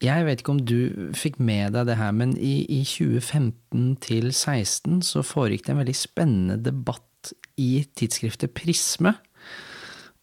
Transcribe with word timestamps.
Jeg 0.00 0.24
vet 0.24 0.40
ikke 0.40 0.54
om 0.54 0.62
du 0.64 1.10
fikk 1.16 1.36
med 1.44 1.74
deg 1.76 1.90
det 1.90 1.98
her, 2.00 2.12
men 2.16 2.32
i, 2.40 2.62
i 2.72 2.80
2015 2.88 3.96
til 4.00 4.30
2016 4.32 5.02
så 5.04 5.24
foregikk 5.26 5.66
det 5.66 5.74
en 5.74 5.82
veldig 5.82 5.96
spennende 5.98 6.56
debatt 6.64 7.34
i 7.60 7.82
tidsskriftet 8.00 8.54
Prisme 8.56 9.12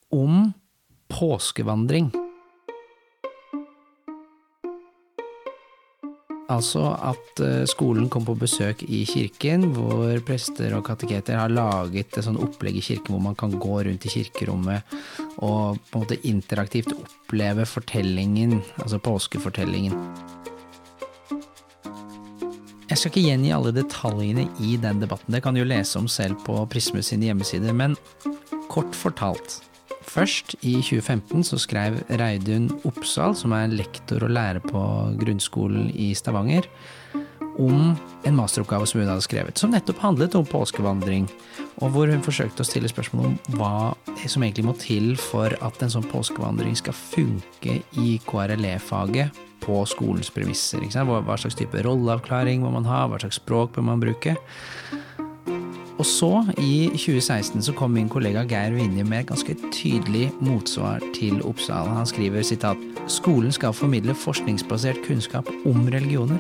om 0.10 0.50
påskevandring. 1.14 2.10
Altså 6.48 6.94
at 7.04 7.42
eh, 7.44 7.66
skolen 7.68 8.08
kom 8.12 8.24
på 8.28 8.38
besøk 8.40 8.86
i 8.88 9.02
kirken, 9.10 9.66
hvor 9.76 10.16
prester 10.28 10.78
og 10.78 10.86
kateketer 10.88 11.36
har 11.36 11.52
laget 11.52 12.16
et 12.16 12.24
sånn 12.24 12.40
opplegg 12.40 12.80
i 12.80 12.84
kirken 12.86 13.16
hvor 13.16 13.24
man 13.26 13.36
kan 13.36 13.52
gå 13.52 13.82
rundt 13.84 14.08
i 14.08 14.14
kirkerommet 14.14 14.96
og 15.44 15.76
på 15.92 16.00
en 16.00 16.06
måte 16.06 16.20
interaktivt 16.30 16.96
oppleve 16.96 17.68
fortellingen, 17.68 18.62
altså 18.80 19.02
påskefortellingen. 19.04 20.00
Jeg 22.88 22.96
skal 22.96 23.12
ikke 23.12 23.28
gjengi 23.28 23.52
alle 23.52 23.76
detaljene 23.76 24.48
i 24.64 24.78
den 24.80 25.04
debatten, 25.04 25.36
det 25.36 25.44
kan 25.44 25.54
du 25.54 25.66
jo 25.66 25.68
lese 25.68 26.00
om 26.00 26.08
selv 26.08 26.40
på 26.48 26.62
Prisme 26.72 27.04
sine 27.04 27.28
hjemmesider, 27.28 27.76
men 27.76 28.00
kort 28.72 28.96
fortalt. 28.96 29.60
Først, 30.08 30.56
i 30.64 30.78
2015, 30.80 31.44
så 31.44 31.60
skrev 31.60 32.00
Reidun 32.20 32.70
Oppsal, 32.88 33.36
som 33.36 33.52
er 33.58 33.74
lektor 33.74 34.24
og 34.24 34.32
lærer 34.32 34.64
på 34.64 34.82
grunnskolen 35.20 35.90
i 35.92 36.14
Stavanger, 36.16 36.68
om 37.58 37.98
en 38.26 38.38
masteroppgave 38.38 38.86
som 38.88 39.02
hun 39.02 39.10
hadde 39.10 39.26
skrevet, 39.26 39.58
som 39.60 39.74
nettopp 39.74 40.00
handlet 40.04 40.36
om 40.38 40.46
påskevandring. 40.48 41.26
Og 41.82 41.92
hvor 41.94 42.10
hun 42.10 42.24
forsøkte 42.26 42.64
å 42.64 42.68
stille 42.68 42.90
spørsmål 42.90 43.32
om 43.32 43.36
hva 43.58 43.74
som 44.30 44.46
egentlig 44.46 44.66
må 44.68 44.76
til 44.80 45.12
for 45.20 45.54
at 45.66 45.84
en 45.84 45.92
sånn 45.94 46.08
påskevandring 46.08 46.78
skal 46.78 46.96
funke 46.98 47.80
i 47.98 48.16
KRLE-faget 48.30 49.44
på 49.66 49.82
skolens 49.90 50.32
premisser. 50.34 50.86
Hva 50.88 51.38
slags 51.38 51.58
type 51.58 51.82
rolleavklaring 51.84 52.64
må 52.64 52.72
man 52.78 52.88
ha, 52.88 53.04
hva 53.10 53.20
slags 53.22 53.42
språk 53.42 53.76
bør 53.76 53.90
man 53.90 54.06
bruke. 54.06 54.38
Og 55.98 56.06
så, 56.06 56.30
i 56.62 56.90
2016, 56.94 57.62
så 57.66 57.74
kom 57.74 57.96
min 57.98 58.10
kollega 58.10 58.44
Geir 58.46 58.76
Vinje 58.76 59.04
med 59.04 59.24
et 59.24 59.30
ganske 59.32 59.56
tydelig 59.74 60.28
motsvar 60.46 61.02
til 61.16 61.42
Oppsal. 61.42 61.90
Han 61.90 62.06
skriver 62.06 62.46
sitat 62.46 62.78
Skolen 63.10 63.52
skal 63.52 63.74
formidle 63.74 64.14
forskningsbasert 64.14 65.02
kunnskap 65.08 65.50
om 65.66 65.88
religioner 65.90 66.38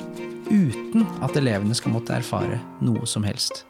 uten 0.51 1.07
at 1.25 1.37
elevene 1.39 1.75
skal 1.75 1.95
måtte 1.95 2.13
erfare 2.13 2.61
noe 2.85 3.09
som 3.09 3.25
helst. 3.25 3.65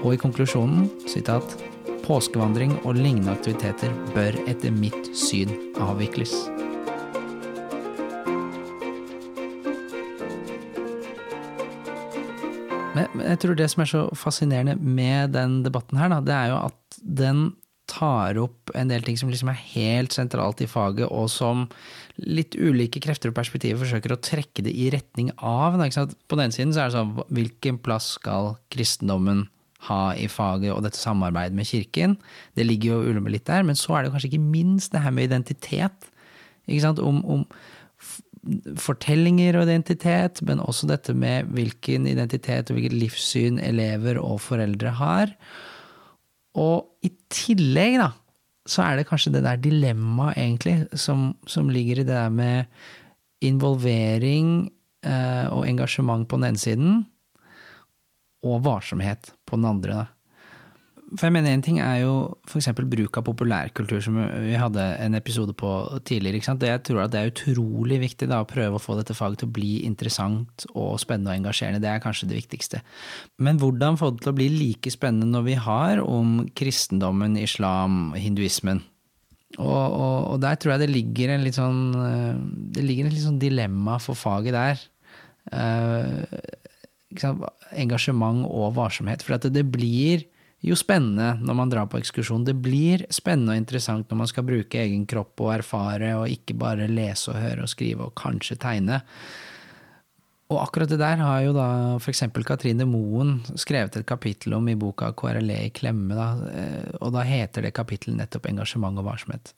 Og 0.00 0.14
i 0.16 0.20
konklusjonen, 0.20 0.88
sitat 1.06 1.58
Påskevandring 2.00 2.72
og 2.82 2.96
lignende 2.98 3.36
aktiviteter 3.36 3.92
bør 4.16 4.34
etter 4.50 4.74
mitt 4.74 5.12
syn 5.14 5.52
avvikles. 5.78 6.34
Jeg 13.08 13.40
tror 13.42 13.56
det 13.58 13.70
som 13.72 13.82
er 13.84 13.90
så 13.90 14.04
fascinerende 14.18 14.76
med 14.80 15.34
den 15.36 15.60
debatten 15.66 16.00
her, 16.00 16.12
da, 16.12 16.20
det 16.24 16.36
er 16.36 16.52
jo 16.52 16.60
at 16.68 17.00
den 17.20 17.50
tar 17.90 18.38
opp 18.38 18.70
en 18.78 18.90
del 18.90 19.02
ting 19.02 19.16
som 19.18 19.30
liksom 19.32 19.50
er 19.50 19.62
helt 19.72 20.14
sentralt 20.14 20.60
i 20.62 20.68
faget, 20.70 21.08
og 21.10 21.30
som 21.32 21.64
litt 22.22 22.54
ulike 22.54 23.02
krefter 23.02 23.32
og 23.32 23.38
perspektiver 23.38 23.80
forsøker 23.82 24.14
å 24.14 24.20
trekke 24.22 24.64
det 24.66 24.74
i 24.76 24.90
retning 24.94 25.32
av. 25.36 25.78
På 26.30 26.38
den 26.38 26.54
siden 26.54 26.74
så 26.74 26.84
er 26.84 26.90
det 26.90 26.98
sånn 26.98 27.16
hvilken 27.34 27.80
plass 27.82 28.12
skal 28.18 28.54
kristendommen 28.72 29.48
ha 29.88 30.12
i 30.12 30.28
faget 30.28 30.74
og 30.74 30.84
dette 30.84 31.00
samarbeidet 31.00 31.56
med 31.56 31.68
kirken? 31.68 32.16
Det 32.54 32.66
ligger 32.68 32.94
jo 32.94 33.14
ulmer 33.14 33.34
litt 33.34 33.48
der, 33.48 33.66
men 33.66 33.78
så 33.78 33.96
er 33.96 34.06
det 34.06 34.14
kanskje 34.14 34.34
ikke 34.34 34.50
minst 34.52 34.94
det 34.94 35.02
her 35.04 35.14
med 35.16 35.30
identitet. 35.30 36.10
Ikke 36.68 36.84
sant? 36.84 37.02
Om, 37.02 37.22
om 37.24 37.46
fortellinger 38.80 39.58
og 39.58 39.66
identitet, 39.66 40.40
men 40.48 40.62
også 40.64 40.88
dette 40.88 41.14
med 41.16 41.50
hvilken 41.54 42.06
identitet 42.08 42.70
og 42.70 42.78
hvilket 42.78 42.96
livssyn 42.96 43.60
elever 43.62 44.20
og 44.20 44.40
foreldre 44.42 44.94
har. 44.96 45.34
Og 46.58 46.88
i 47.06 47.12
tillegg, 47.32 47.98
da, 48.00 48.10
så 48.68 48.84
er 48.86 48.98
det 48.98 49.08
kanskje 49.10 49.34
det 49.36 49.44
der 49.46 49.60
dilemmaet, 49.60 50.38
egentlig, 50.38 50.76
som, 50.98 51.30
som, 51.46 51.70
ligger 51.70 52.00
i 52.00 52.06
det 52.06 52.14
der 52.14 52.32
med 52.32 52.64
involvering 53.44 54.70
eh, 55.04 55.46
og 55.52 55.68
engasjement 55.68 56.26
på 56.28 56.40
den 56.40 56.50
ene 56.50 56.60
siden, 56.60 57.04
og 58.44 58.64
varsomhet 58.64 59.34
på 59.46 59.60
den 59.60 59.68
andre. 59.68 60.00
da. 60.02 60.19
For 61.16 61.26
jeg 61.26 61.34
mener 61.34 61.54
En 61.54 61.62
ting 61.64 61.80
er 61.82 62.04
jo 62.04 62.12
f.eks. 62.46 62.68
bruk 62.86 63.18
av 63.18 63.24
populærkultur, 63.26 63.98
som 64.04 64.18
vi 64.44 64.54
hadde 64.58 64.84
en 65.02 65.18
episode 65.18 65.54
på 65.58 65.70
tidligere. 66.06 66.54
Det, 66.60 66.70
jeg 66.70 66.82
tror 66.86 67.02
at 67.04 67.14
det 67.14 67.20
er 67.20 67.32
utrolig 67.32 67.98
viktig 68.04 68.28
da, 68.30 68.42
å 68.42 68.48
prøve 68.48 68.78
å 68.78 68.82
få 68.82 68.94
dette 68.98 69.16
faget 69.18 69.42
til 69.42 69.50
å 69.50 69.54
bli 69.56 69.72
interessant 69.88 70.68
og 70.70 71.00
spennende 71.02 71.32
og 71.32 71.40
engasjerende. 71.40 71.82
Det 71.82 71.90
er 71.90 72.04
kanskje 72.04 72.30
det 72.30 72.38
viktigste. 72.38 72.82
Men 73.42 73.58
hvordan 73.58 73.98
få 73.98 74.12
det 74.14 74.22
til 74.22 74.34
å 74.34 74.38
bli 74.38 74.48
like 74.54 74.94
spennende 74.94 75.32
når 75.34 75.48
vi 75.48 75.58
har 75.66 76.04
om 76.04 76.38
kristendommen, 76.54 77.34
islam, 77.42 78.14
hinduismen? 78.14 78.84
Og, 79.58 79.66
og, 79.66 80.18
og 80.30 80.40
der 80.44 80.58
tror 80.62 80.76
jeg 80.76 80.84
det 80.84 80.92
ligger 80.92 81.34
en 81.34 81.42
litt 81.42 81.56
sånn 81.58 81.80
eh, 81.98 82.36
Det 82.70 82.84
ligger 82.86 83.08
et 83.08 83.16
litt 83.16 83.24
sånn 83.24 83.40
dilemma 83.42 83.96
for 83.98 84.14
faget 84.14 84.54
der. 84.54 84.84
Uh, 85.50 86.22
engasjement 87.74 88.44
og 88.46 88.76
varsomhet. 88.76 89.24
For 89.26 89.34
det, 89.42 89.50
det 89.56 89.64
blir 89.66 90.28
jo 90.60 90.76
spennende 90.76 91.38
når 91.40 91.56
man 91.56 91.70
drar 91.72 91.86
på 91.90 92.00
ekskursjon. 92.00 92.44
Det 92.44 92.56
blir 92.60 93.06
spennende 93.12 93.54
og 93.54 93.62
interessant 93.62 94.10
når 94.10 94.22
man 94.22 94.30
skal 94.30 94.46
bruke 94.48 94.82
egen 94.82 95.06
kropp 95.08 95.40
og 95.44 95.54
erfare, 95.54 96.12
og 96.20 96.32
ikke 96.32 96.58
bare 96.60 96.90
lese 96.90 97.32
og 97.32 97.40
høre 97.40 97.64
og 97.64 97.72
skrive 97.72 98.08
og 98.08 98.16
kanskje 98.18 98.58
tegne. 98.60 99.00
Og 100.50 100.58
akkurat 100.58 100.90
det 100.90 100.98
der 100.98 101.22
har 101.22 101.44
jo 101.44 101.54
da 101.54 101.68
f.eks. 102.00 102.24
Katrine 102.46 102.84
Moen 102.88 103.38
skrevet 103.54 104.00
et 104.00 104.06
kapittel 104.06 104.56
om 104.56 104.66
i 104.68 104.76
boka 104.78 105.12
KRLE 105.14 105.60
i 105.68 105.72
klemme, 105.74 106.16
da, 106.18 106.30
eh, 106.50 106.90
og 106.98 107.14
da 107.14 107.22
heter 107.24 107.68
det 107.68 107.76
kapittelet 107.76 108.18
nettopp 108.18 108.50
Engasjement 108.50 108.98
og 108.98 109.06
varsomhet. 109.06 109.54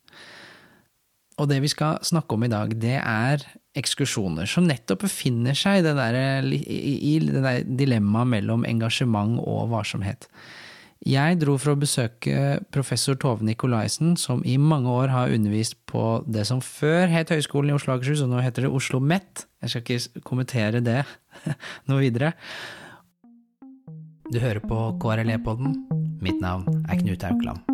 Og 1.40 1.48
det 1.48 1.62
vi 1.64 1.70
skal 1.72 1.96
snakke 2.04 2.36
om 2.36 2.44
i 2.44 2.52
dag, 2.52 2.74
det 2.76 2.98
er 3.00 3.42
ekskursjoner, 3.80 4.44
som 4.44 4.68
nettopp 4.68 5.06
befinner 5.06 5.56
seg 5.56 5.80
i 5.80 5.86
det 5.86 5.94
der, 5.96 6.18
i 6.44 7.14
der 7.24 7.62
dilemmaet 7.64 8.28
mellom 8.34 8.68
engasjement 8.68 9.40
og 9.40 9.70
varsomhet. 9.72 10.28
Jeg 11.02 11.40
dro 11.40 11.56
for 11.58 11.72
å 11.72 11.80
besøke 11.80 12.60
professor 12.70 13.16
Tove 13.18 13.42
Nikolaisen, 13.42 14.12
som 14.14 14.44
i 14.46 14.54
mange 14.54 14.86
år 14.86 15.10
har 15.10 15.32
undervist 15.34 15.74
på 15.90 16.22
det 16.30 16.44
som 16.46 16.60
før 16.62 17.10
het 17.10 17.32
Høgskolen 17.34 17.72
i 17.72 17.74
Oslo 17.74 17.90
og 17.90 17.98
Akershus, 17.98 18.22
og 18.22 18.30
nå 18.30 18.42
heter 18.44 18.68
det 18.68 18.70
Oslo 18.70 19.00
Mett. 19.02 19.48
Jeg 19.64 19.72
skal 19.72 19.82
ikke 19.82 20.22
kommentere 20.30 20.84
det 20.84 21.00
noe 21.90 22.04
videre. 22.04 22.36
Du 24.30 24.38
hører 24.38 24.62
på 24.62 24.78
KRLE-podden. 25.02 25.74
Mitt 26.22 26.38
navn 26.38 26.70
er 26.86 27.02
Knut 27.02 27.26
Aukland. 27.26 27.66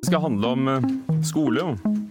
Det 0.00 0.10
skal 0.10 0.26
handle 0.26 0.56
om 0.56 0.72
eh, 0.74 0.94
skole 1.22 1.70
og 1.70 2.09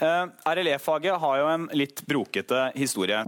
Uh, 0.00 0.30
RLE-faget 0.48 1.20
har 1.20 1.38
jo 1.38 1.48
en 1.52 1.64
litt 1.76 2.00
brokete 2.08 2.70
historie. 2.72 3.18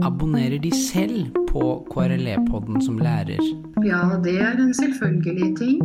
Abonnerer 0.00 0.56
de 0.64 0.70
selv 0.72 1.36
på 1.50 1.64
KRLE-podden 1.90 2.80
som 2.80 2.96
lærer? 2.96 3.42
Ja, 3.84 4.00
det 4.24 4.38
er 4.40 4.56
en 4.56 4.72
selvfølgelig 4.72 5.50
ting. 5.60 5.84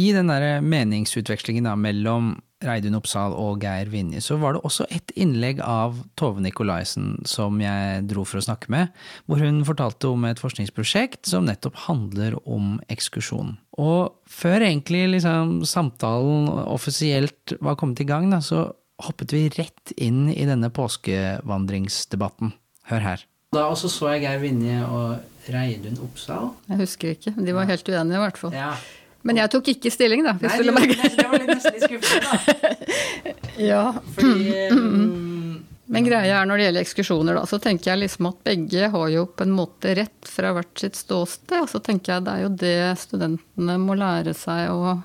I 0.00 0.08
den 0.16 0.32
der 0.32 0.64
meningsutvekslingen 0.64 1.68
da, 1.68 1.76
mellom 1.76 2.38
Reidun 2.66 2.96
Oppsal 2.98 3.34
og 3.38 3.62
Geir 3.62 3.90
Vinje, 3.92 4.22
så 4.24 4.38
var 4.40 4.56
det 4.56 4.62
også 4.66 4.86
et 4.94 5.12
innlegg 5.18 5.60
av 5.64 5.98
Tove 6.18 6.42
Nikolaisen 6.44 7.16
som 7.28 7.58
jeg 7.62 8.04
dro 8.10 8.24
for 8.28 8.40
å 8.40 8.44
snakke 8.46 8.72
med, 8.72 8.92
hvor 9.26 9.42
hun 9.42 9.62
fortalte 9.68 10.10
om 10.12 10.26
et 10.28 10.40
forskningsprosjekt 10.42 11.28
som 11.30 11.48
nettopp 11.48 11.80
handler 11.86 12.38
om 12.42 12.78
ekskursjon. 12.92 13.56
Og 13.82 14.14
før 14.30 14.66
egentlig 14.66 15.04
liksom 15.16 15.60
samtalen 15.68 16.48
offisielt 16.66 17.56
var 17.64 17.78
kommet 17.80 18.02
i 18.04 18.08
gang, 18.08 18.30
da, 18.32 18.42
så 18.44 18.70
hoppet 19.02 19.34
vi 19.34 19.48
rett 19.56 19.94
inn 19.96 20.28
i 20.30 20.46
denne 20.46 20.70
påskevandringsdebatten. 20.74 22.54
Hør 22.90 23.06
her. 23.06 23.28
Da 23.52 23.66
også 23.68 23.90
så 23.92 24.14
jeg 24.14 24.24
Geir 24.24 24.40
Vinje 24.40 24.78
og 24.86 25.50
Reidun 25.52 25.98
Oppsal. 26.04 26.52
Jeg 26.70 26.80
husker 26.80 27.14
ikke. 27.16 27.34
De 27.36 27.54
var 27.54 27.68
helt 27.68 27.88
uenige, 27.88 28.16
i 28.16 28.22
hvert 28.22 28.38
fall. 28.40 28.54
Ja. 28.56 28.72
Men 29.22 29.38
jeg 29.38 29.52
tok 29.54 29.68
ikke 29.74 29.92
stilling, 29.94 30.24
da. 30.26 30.34
Hvis 30.40 30.50
Nei, 30.50 30.58
du 30.58 30.68
det, 30.68 30.74
merke 30.76 31.10
det 31.14 31.26
var 31.30 31.44
nesten 31.46 31.76
litt 31.76 31.84
skuffende, 31.86 32.22
da. 32.26 33.34
Ja. 33.70 33.82
Fordi 34.16 34.54
mm, 34.72 35.52
Men 35.92 36.06
greia 36.06 36.40
er 36.40 36.48
når 36.48 36.58
det 36.58 36.66
gjelder 36.66 36.86
ekskursjoner, 36.86 37.38
da, 37.38 37.44
så 37.46 37.60
tenker 37.62 37.92
jeg 37.92 38.02
liksom 38.02 38.30
at 38.32 38.40
begge 38.48 38.88
har 38.94 39.12
jo 39.12 39.26
på 39.28 39.46
en 39.46 39.54
måte 39.54 39.94
rett 39.98 40.30
fra 40.30 40.54
hvert 40.56 40.72
sitt 40.82 40.98
ståsted. 40.98 41.60
Og 41.60 41.70
så 41.70 41.82
tenker 41.84 42.16
jeg 42.16 42.26
det 42.26 42.34
er 42.34 42.44
jo 42.46 42.52
det 42.64 42.76
studentene 43.02 43.78
må 43.82 43.96
lære 43.98 44.34
seg 44.36 44.72
å 44.72 44.96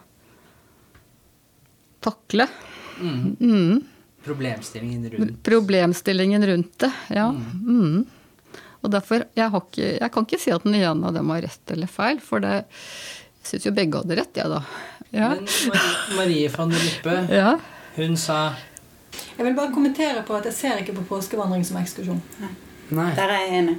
takle. 2.08 2.48
Mm. 2.98 3.84
Problemstillingen 4.26 5.10
rundt 5.14 5.44
Problemstillingen 5.46 6.48
rundt 6.50 6.80
det, 6.80 6.92
ja. 7.14 7.30
Mm. 7.30 8.06
Og 8.82 8.92
derfor, 8.94 9.24
jeg, 9.36 9.50
har 9.52 9.64
ikke, 9.64 9.94
jeg 9.98 10.12
kan 10.14 10.26
ikke 10.28 10.40
si 10.42 10.52
at 10.54 10.66
den 10.66 10.78
ene 10.78 11.10
av 11.10 11.16
dem 11.16 11.32
har 11.34 11.44
rett 11.44 11.74
eller 11.74 11.90
feil, 11.92 12.20
for 12.24 12.44
det 12.44 12.62
syns 13.48 13.68
jo 13.68 13.74
begge 13.76 14.02
hadde 14.02 14.18
rett, 14.20 14.38
jeg, 14.38 14.52
da. 14.52 14.62
Ja. 15.12 15.30
Men 15.34 15.48
Marie, 15.48 16.16
Marie 16.18 16.50
van 16.54 16.74
der 16.74 16.84
Lippe, 16.84 17.18
ja. 17.32 17.52
hun 17.96 18.18
sa 18.20 18.40
Jeg 19.38 19.46
vil 19.46 19.56
bare 19.56 19.72
kommentere 19.74 20.24
på 20.28 20.36
at 20.36 20.50
jeg 20.50 20.54
ser 20.58 20.82
ikke 20.82 20.98
på 21.00 21.06
påskevandring 21.16 21.64
som 21.66 21.78
ekskursjon. 21.80 22.22
Nei. 22.90 23.12
Der 23.16 23.32
er 23.32 23.44
jeg 23.46 23.62
enig. 23.62 23.78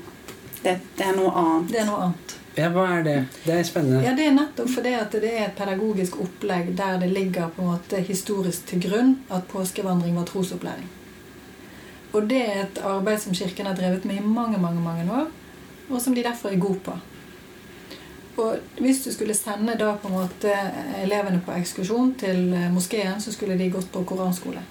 Det, 0.63 0.75
det 0.99 1.07
er 1.07 1.17
noe 1.17 1.33
annet. 1.39 1.73
Det 1.73 1.81
er 1.83 1.89
noe 1.89 2.05
annet. 2.09 2.35
Ja, 2.59 2.69
hva 2.75 2.85
er 2.97 3.05
det? 3.07 3.17
Det 3.45 3.55
er 3.55 3.67
spennende. 3.67 4.01
Ja, 4.03 4.15
Det 4.19 4.25
er 4.27 4.35
nettopp 4.35 4.71
fordi 4.73 4.95
at 4.99 5.13
det 5.15 5.31
er 5.31 5.45
et 5.47 5.59
pedagogisk 5.59 6.17
opplegg 6.25 6.73
der 6.79 6.99
det 6.99 7.11
ligger 7.13 7.53
på 7.55 7.63
en 7.63 7.69
måte 7.71 8.01
historisk 8.03 8.67
til 8.67 8.83
grunn 8.83 9.13
at 9.31 9.47
påskevandring 9.53 10.17
var 10.19 10.27
trosopplæring. 10.27 10.89
Og 12.17 12.27
det 12.31 12.41
er 12.41 12.65
et 12.65 12.81
arbeid 12.83 13.21
som 13.23 13.37
Kirken 13.37 13.69
har 13.69 13.77
drevet 13.79 14.07
med 14.09 14.19
i 14.19 14.25
mange 14.25 14.59
mange, 14.59 14.81
mange 14.81 15.07
år, 15.13 15.29
og 15.91 16.01
som 16.03 16.15
de 16.17 16.25
derfor 16.25 16.51
er 16.51 16.59
gode 16.59 16.81
på. 16.83 16.97
Og 18.39 18.59
Hvis 18.79 19.03
du 19.05 19.11
skulle 19.13 19.35
sende 19.35 19.75
da 19.79 19.95
på 19.99 20.09
en 20.09 20.15
måte 20.15 20.53
elevene 21.03 21.41
på 21.45 21.55
ekskursjon 21.59 22.15
til 22.21 22.53
eh, 22.55 22.69
moskeen, 22.73 23.19
så 23.21 23.35
skulle 23.35 23.59
de 23.59 23.71
gått 23.75 23.91
på 23.93 24.05
koranskole. 24.07 24.63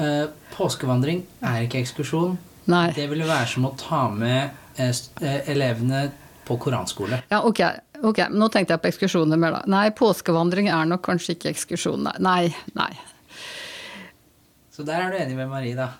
Eh, 0.00 0.24
påskevandring 0.56 1.26
er 1.44 1.66
ikke 1.66 1.82
ekskursjon. 1.82 2.38
Nei. 2.72 2.88
Det 2.96 3.08
ville 3.10 3.28
være 3.28 3.48
som 3.50 3.66
å 3.68 3.74
ta 3.78 4.06
med 4.14 4.50
eh, 4.80 4.92
eh, 5.20 5.40
elevene 5.52 6.06
på 6.46 6.56
koranskole. 6.62 7.20
Ja, 7.30 7.42
ok. 7.44 7.60
ok. 8.00 8.24
Nå 8.32 8.48
tenkte 8.48 8.76
jeg 8.76 8.82
på 8.82 8.92
ekskursjoner 8.92 9.40
mer, 9.40 9.58
da. 9.58 9.62
Nei, 9.70 9.86
påskevandring 9.98 10.70
er 10.72 10.88
nok 10.88 11.04
kanskje 11.06 11.36
ikke 11.36 11.52
ekskursjon. 11.52 12.08
Nei. 12.08 12.16
Nei. 12.24 12.54
nei. 12.78 12.92
Så 14.72 14.86
der 14.88 15.04
er 15.04 15.12
du 15.12 15.20
enig 15.20 15.36
med 15.36 15.52
Marie, 15.52 15.76
da. 15.76 15.92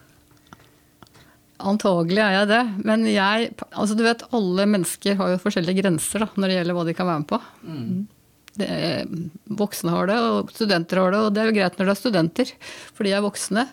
Antagelig 1.63 2.23
er 2.25 2.35
jeg 2.37 2.49
det. 2.51 2.63
Men 2.85 3.07
jeg 3.07 3.53
Altså, 3.71 3.95
du 3.99 4.03
vet, 4.07 4.25
alle 4.35 4.67
mennesker 4.67 5.17
har 5.21 5.33
jo 5.33 5.43
forskjellige 5.43 5.83
grenser 5.83 6.25
da, 6.25 6.29
når 6.35 6.51
det 6.51 6.59
gjelder 6.59 6.79
hva 6.79 6.85
de 6.89 6.97
kan 6.99 7.09
være 7.09 7.23
med 7.23 7.31
på. 7.31 7.41
Det 8.53 8.67
er, 8.69 9.07
voksne 9.57 9.95
har 9.95 10.11
det, 10.11 10.19
og 10.21 10.51
studenter 10.53 11.01
har 11.01 11.15
det, 11.15 11.21
og 11.25 11.33
det 11.33 11.41
er 11.41 11.49
jo 11.49 11.57
greit 11.57 11.79
når 11.79 11.89
det 11.89 11.95
er 11.95 12.01
studenter, 12.03 12.51
for 12.93 13.09
de 13.09 13.15
er 13.17 13.25
voksne. 13.25 13.65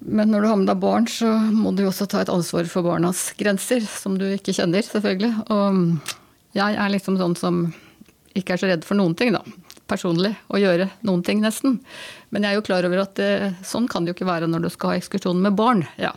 Men 0.00 0.32
når 0.32 0.42
du 0.42 0.48
har 0.48 0.56
med 0.56 0.70
deg 0.70 0.80
barn, 0.82 1.06
så 1.10 1.28
må 1.52 1.74
du 1.76 1.84
jo 1.84 1.90
også 1.90 2.06
ta 2.10 2.22
et 2.22 2.32
ansvar 2.32 2.66
for 2.70 2.86
barnas 2.86 3.28
grenser, 3.38 3.84
som 3.84 4.16
du 4.18 4.24
ikke 4.30 4.54
kjenner, 4.56 4.86
selvfølgelig. 4.86 5.32
Og 5.52 6.16
jeg 6.56 6.78
er 6.80 6.94
liksom 6.94 7.18
sånn 7.20 7.36
som 7.38 7.60
ikke 8.36 8.56
er 8.56 8.62
så 8.62 8.70
redd 8.70 8.86
for 8.86 8.98
noen 8.98 9.14
ting, 9.18 9.34
da. 9.36 9.44
Personlig. 9.86 10.32
Å 10.50 10.58
gjøre 10.58 10.88
noen 11.06 11.22
ting, 11.26 11.44
nesten. 11.44 11.78
Men 12.34 12.42
jeg 12.42 12.56
er 12.56 12.58
jo 12.58 12.64
klar 12.66 12.88
over 12.88 13.04
at 13.04 13.14
det, 13.20 13.52
sånn 13.66 13.86
kan 13.92 14.04
det 14.04 14.12
jo 14.12 14.18
ikke 14.18 14.30
være 14.32 14.48
når 14.50 14.66
du 14.66 14.70
skal 14.72 14.94
ha 14.94 14.98
ekskursjon 14.98 15.44
med 15.44 15.54
barn. 15.58 15.84
Ja, 16.00 16.14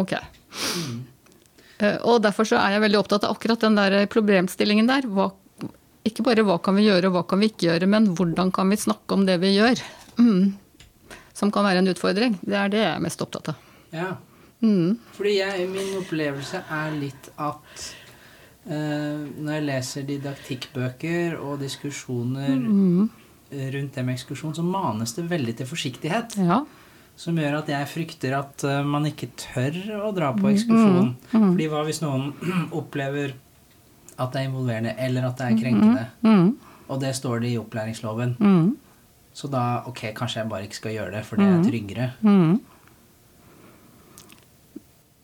ok. 0.00 0.14
Mm. 0.78 0.98
Og 2.06 2.20
derfor 2.22 2.46
så 2.48 2.56
er 2.60 2.76
jeg 2.76 2.84
veldig 2.84 3.00
opptatt 3.00 3.24
av 3.26 3.34
akkurat 3.34 3.64
den 3.64 3.76
der 3.78 4.06
problemstillingen 4.12 4.86
der. 4.88 5.08
Hva, 5.10 5.30
ikke 6.06 6.24
bare 6.26 6.44
hva 6.46 6.58
kan 6.62 6.76
vi 6.78 6.86
gjøre 6.86 7.10
og 7.10 7.16
hva 7.18 7.24
kan 7.28 7.42
vi 7.42 7.48
ikke 7.50 7.66
gjøre, 7.68 7.88
men 7.90 8.06
hvordan 8.16 8.52
kan 8.54 8.70
vi 8.70 8.78
snakke 8.80 9.16
om 9.16 9.24
det 9.28 9.40
vi 9.42 9.54
gjør. 9.56 9.82
Mm. 10.20 10.54
Som 11.34 11.50
kan 11.50 11.66
være 11.66 11.82
en 11.82 11.90
utfordring. 11.90 12.38
Det 12.44 12.56
er 12.56 12.70
det 12.72 12.80
jeg 12.84 12.92
er 12.92 13.02
mest 13.02 13.24
opptatt 13.24 13.50
av. 13.52 13.66
Ja. 13.94 14.12
Mm. 14.64 14.94
Fordi 15.16 15.34
jeg, 15.40 15.66
min 15.68 15.90
opplevelse 15.98 16.62
er 16.72 16.94
litt 16.96 17.26
at 17.42 17.82
uh, 18.70 19.18
når 19.34 19.50
jeg 19.58 19.66
leser 19.66 20.06
didaktikkbøker 20.08 21.36
og 21.42 21.58
diskusjoner 21.64 22.54
Mm. 22.54 23.10
rundt 23.74 23.94
det 23.94 24.02
med 24.06 24.14
ekskursjon, 24.16 24.54
så 24.56 24.62
manes 24.64 25.12
det 25.14 25.26
veldig 25.30 25.56
til 25.58 25.66
forsiktighet. 25.68 26.38
Ja. 26.38 26.62
Som 27.16 27.36
gjør 27.38 27.60
at 27.60 27.68
jeg 27.70 27.86
frykter 27.92 28.32
at 28.40 28.64
eh, 28.66 28.80
man 28.82 29.04
ikke 29.06 29.28
tør 29.38 29.76
å 30.02 30.10
dra 30.16 30.32
på 30.34 30.48
ekskursjon. 30.50 31.12
Mm, 31.14 31.34
mm. 31.38 31.50
Fordi 31.52 31.68
hva 31.70 31.82
hvis 31.86 32.00
noen 32.02 32.32
opplever 32.80 33.34
at 34.18 34.32
det 34.34 34.40
er 34.40 34.48
involverende, 34.48 34.94
eller 34.98 35.28
at 35.28 35.38
det 35.38 35.46
er 35.52 35.60
krenkende? 35.60 36.06
Mm. 36.26 36.48
Og 36.90 37.00
det 37.02 37.14
står 37.16 37.40
det 37.44 37.52
i 37.54 37.58
opplæringsloven. 37.58 38.34
Mm. 38.42 38.72
Så 39.34 39.48
da 39.50 39.82
ok, 39.90 40.02
kanskje 40.14 40.42
jeg 40.42 40.50
bare 40.50 40.66
ikke 40.68 40.78
skal 40.78 40.94
gjøre 40.94 41.14
det, 41.16 41.24
for 41.26 41.36
det 41.40 41.46
er 41.46 41.56
Mm. 41.58 41.64
tryggere. 41.66 42.10
Mm. 42.22 42.60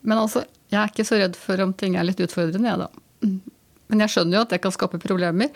Men 0.03 0.17
altså, 0.17 0.43
jeg 0.71 0.79
er 0.81 0.89
ikke 0.91 1.05
så 1.07 1.19
redd 1.21 1.35
for 1.39 1.61
om 1.63 1.73
ting 1.77 1.95
er 1.99 2.07
litt 2.07 2.19
utfordrende, 2.23 2.71
jeg, 2.71 2.79
da. 2.81 2.87
Mm. 3.27 3.37
Men 3.91 4.03
jeg 4.05 4.13
skjønner 4.15 4.37
jo 4.39 4.41
at 4.47 4.53
det 4.55 4.61
kan 4.63 4.73
skape 4.73 4.99
problemer. 5.03 5.51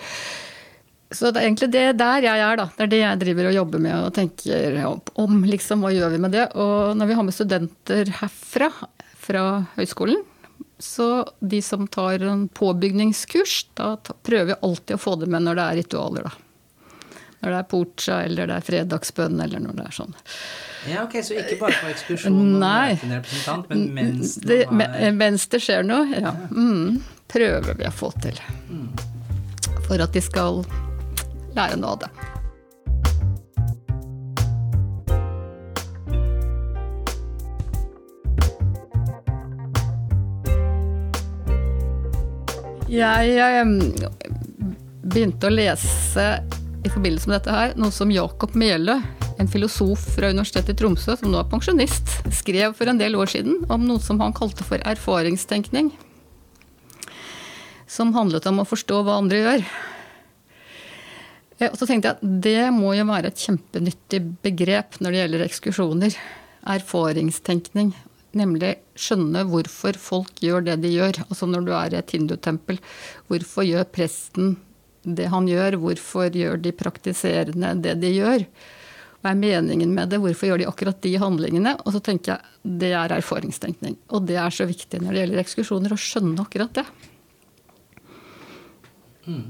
Så 1.13 1.29
det 1.29 1.41
er 1.41 1.47
egentlig 1.47 1.69
det 1.73 1.83
der 1.99 2.25
jeg 2.25 2.41
er, 2.41 2.57
da. 2.57 2.65
Det 2.75 2.85
er 2.87 2.91
det 2.91 3.01
jeg 3.01 3.19
driver 3.21 3.49
og 3.49 3.57
jobber 3.59 3.83
med 3.83 3.95
og 4.07 4.13
tenker 4.15 4.77
om, 5.21 5.43
liksom, 5.45 5.83
hva 5.85 5.91
gjør 5.93 6.15
vi 6.15 6.21
med 6.23 6.33
det. 6.33 6.47
Og 6.57 6.95
når 6.97 7.11
vi 7.11 7.17
har 7.17 7.27
med 7.27 7.35
studenter 7.35 8.09
herfra, 8.21 8.71
fra 9.25 9.43
høyskolen, 9.77 10.23
så 10.81 11.25
de 11.39 11.61
som 11.63 11.85
tar 11.87 12.25
en 12.25 12.47
påbygningskurs, 12.47 13.67
da 13.77 13.93
prøver 14.25 14.51
vi 14.51 14.57
alltid 14.65 14.97
å 14.97 15.01
få 15.01 15.15
det 15.21 15.29
med 15.31 15.45
når 15.45 15.59
det 15.59 15.65
er 15.65 15.79
ritualer, 15.81 16.27
da. 16.27 16.33
Når 17.43 17.51
det 17.51 17.57
er 17.59 17.67
porcha, 17.69 18.17
eller 18.25 18.49
det 18.49 18.55
er 18.55 18.65
fredagsbønn, 18.65 19.37
eller 19.45 19.61
når 19.61 19.77
det 19.77 19.85
er 19.85 19.95
sånn. 19.95 20.15
Ja, 20.89 21.03
ok, 21.05 21.19
Så 21.25 21.37
ikke 21.37 21.59
bare 21.61 21.77
på 21.81 21.91
ekskursjon 21.91 22.33
og 22.33 22.47
møte 22.61 23.05
en 23.05 23.15
representant, 23.19 23.69
men 23.69 23.85
mens 23.93 24.35
det, 24.41 24.63
er 24.69 25.13
mens 25.15 25.45
det 25.53 25.61
skjer 25.63 25.85
noe, 25.85 26.09
ja. 26.17 26.33
Mm, 26.49 26.99
prøver 27.31 27.77
vi 27.77 27.87
å 27.87 27.93
få 27.93 28.11
til. 28.25 28.41
For 29.85 30.01
at 30.01 30.17
de 30.17 30.23
skal 30.25 30.63
lære 31.55 31.79
noe 31.79 31.95
av 31.95 32.05
det. 32.05 32.11
Jeg 42.95 43.31
eh, 43.41 43.65
begynte 45.03 45.49
å 45.49 45.53
lese 45.53 46.25
i 46.85 46.91
forbindelse 46.91 47.27
med 47.27 47.39
dette 47.39 47.53
her, 47.53 47.73
noe 47.81 47.91
som 47.91 48.11
Jakob 48.13 48.53
Melø, 48.55 48.99
en 49.41 49.49
filosof 49.51 50.03
fra 50.15 50.29
Universitetet 50.31 50.75
i 50.75 50.77
Tromsø, 50.79 51.15
som 51.17 51.31
nå 51.33 51.41
er 51.41 51.49
pensjonist, 51.49 52.13
skrev 52.31 52.75
for 52.77 52.87
en 52.87 53.01
del 53.01 53.17
år 53.19 53.31
siden 53.33 53.65
om 53.73 53.83
noe 53.87 53.99
som 54.03 54.21
han 54.21 54.35
kalte 54.37 54.63
for 54.67 54.79
erfaringstenkning. 54.85 55.89
Som 57.89 58.13
handlet 58.15 58.47
om 58.49 58.61
å 58.61 58.69
forstå 58.69 59.01
hva 59.05 59.17
andre 59.19 59.41
gjør. 59.41 59.67
Eh, 61.59 61.69
Og 61.71 61.77
så 61.79 61.87
tenkte 61.87 62.11
jeg 62.11 62.17
at 62.17 62.41
det 62.43 62.73
må 62.75 62.93
jo 62.97 63.07
være 63.09 63.31
et 63.31 63.45
kjempenyttig 63.45 64.21
begrep 64.45 64.99
når 64.99 65.11
det 65.11 65.21
gjelder 65.23 65.45
ekskursjoner. 65.47 66.19
Erfaringstenkning. 66.75 67.93
Nemlig 68.35 68.73
skjønne 68.99 69.45
hvorfor 69.47 69.95
folk 69.99 70.41
gjør 70.43 70.65
det 70.67 70.81
de 70.83 70.91
gjør. 70.97 71.21
Altså 71.29 71.47
når 71.47 71.67
du 71.67 71.73
er 71.77 71.93
i 71.93 71.99
et 72.01 72.15
hindutempel, 72.17 72.81
hvorfor 73.29 73.63
gjør 73.63 73.87
presten 73.95 74.57
det 75.05 75.29
han 75.31 75.47
gjør? 75.47 75.77
Hvorfor 75.79 76.33
gjør 76.35 76.59
de 76.59 76.73
praktiserende 76.75 77.75
det 77.85 77.95
de 78.01 78.11
gjør? 78.17 78.43
Hva 79.23 79.31
er 79.31 79.39
meningen 79.39 79.93
med 79.95 80.11
det? 80.11 80.19
Hvorfor 80.21 80.51
gjør 80.51 80.61
de 80.61 80.67
akkurat 80.69 80.99
de 81.01 81.15
handlingene? 81.21 81.77
Og 81.85 81.95
så 81.95 82.01
tenker 82.03 82.35
jeg 82.35 82.77
det 82.81 82.91
er 82.97 83.15
erfaringstenkning. 83.15 83.95
Og 84.13 84.27
det 84.27 84.37
er 84.41 84.53
så 84.53 84.67
viktig 84.69 84.99
når 85.01 85.13
det 85.13 85.23
gjelder 85.23 85.41
ekskursjoner, 85.45 85.95
å 85.95 86.01
skjønne 86.01 86.43
akkurat 86.43 86.75
det. 86.81 86.85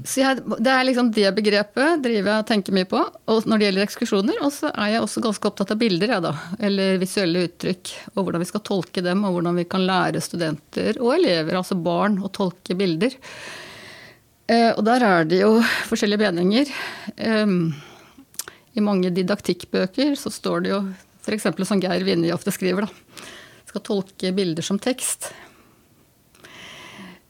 Så 0.08 0.22
jeg, 0.22 0.40
det 0.64 0.72
er 0.72 0.86
liksom 0.88 1.10
det 1.12 1.28
begrepet 1.36 2.00
driver 2.04 2.30
jeg 2.30 2.42
og 2.42 2.48
tenker 2.48 2.76
mye 2.76 2.88
på 2.88 3.00
og 3.02 3.48
når 3.48 3.60
det 3.60 3.66
gjelder 3.66 3.84
ekskursjoner. 3.84 4.38
Og 4.46 4.52
så 4.54 4.70
er 4.72 4.94
jeg 4.94 5.02
også 5.04 5.22
ganske 5.24 5.50
opptatt 5.50 5.74
av 5.74 5.80
bilder, 5.80 6.14
jeg 6.14 6.24
da. 6.24 6.32
Eller 6.68 7.00
visuelle 7.02 7.44
uttrykk. 7.48 7.92
Og 8.14 8.22
hvordan 8.22 8.44
vi 8.44 8.48
skal 8.48 8.64
tolke 8.64 9.04
dem, 9.04 9.24
og 9.28 9.36
hvordan 9.36 9.60
vi 9.60 9.66
kan 9.68 9.84
lære 9.84 10.22
studenter 10.24 11.00
og 11.02 11.12
elever, 11.18 11.58
altså 11.60 11.76
barn, 11.76 12.16
å 12.24 12.32
tolke 12.32 12.76
bilder. 12.78 13.18
Eh, 14.48 14.70
og 14.72 14.84
der 14.86 15.04
er 15.04 15.28
det 15.28 15.42
jo 15.42 15.58
forskjellige 15.90 16.24
meninger. 16.24 16.72
Eh, 17.16 17.56
I 18.76 18.84
mange 18.84 19.12
didaktikkbøker 19.12 20.16
så 20.16 20.32
står 20.32 20.64
det 20.64 20.72
jo 20.72 20.84
f.eks. 21.26 21.50
som 21.66 21.82
Geir 21.82 22.06
Vinje 22.06 22.34
ofte 22.34 22.54
skriver, 22.54 22.86
da. 22.86 23.26
Skal 23.66 23.84
tolke 23.84 24.32
bilder 24.32 24.64
som 24.64 24.80
tekst. 24.80 25.32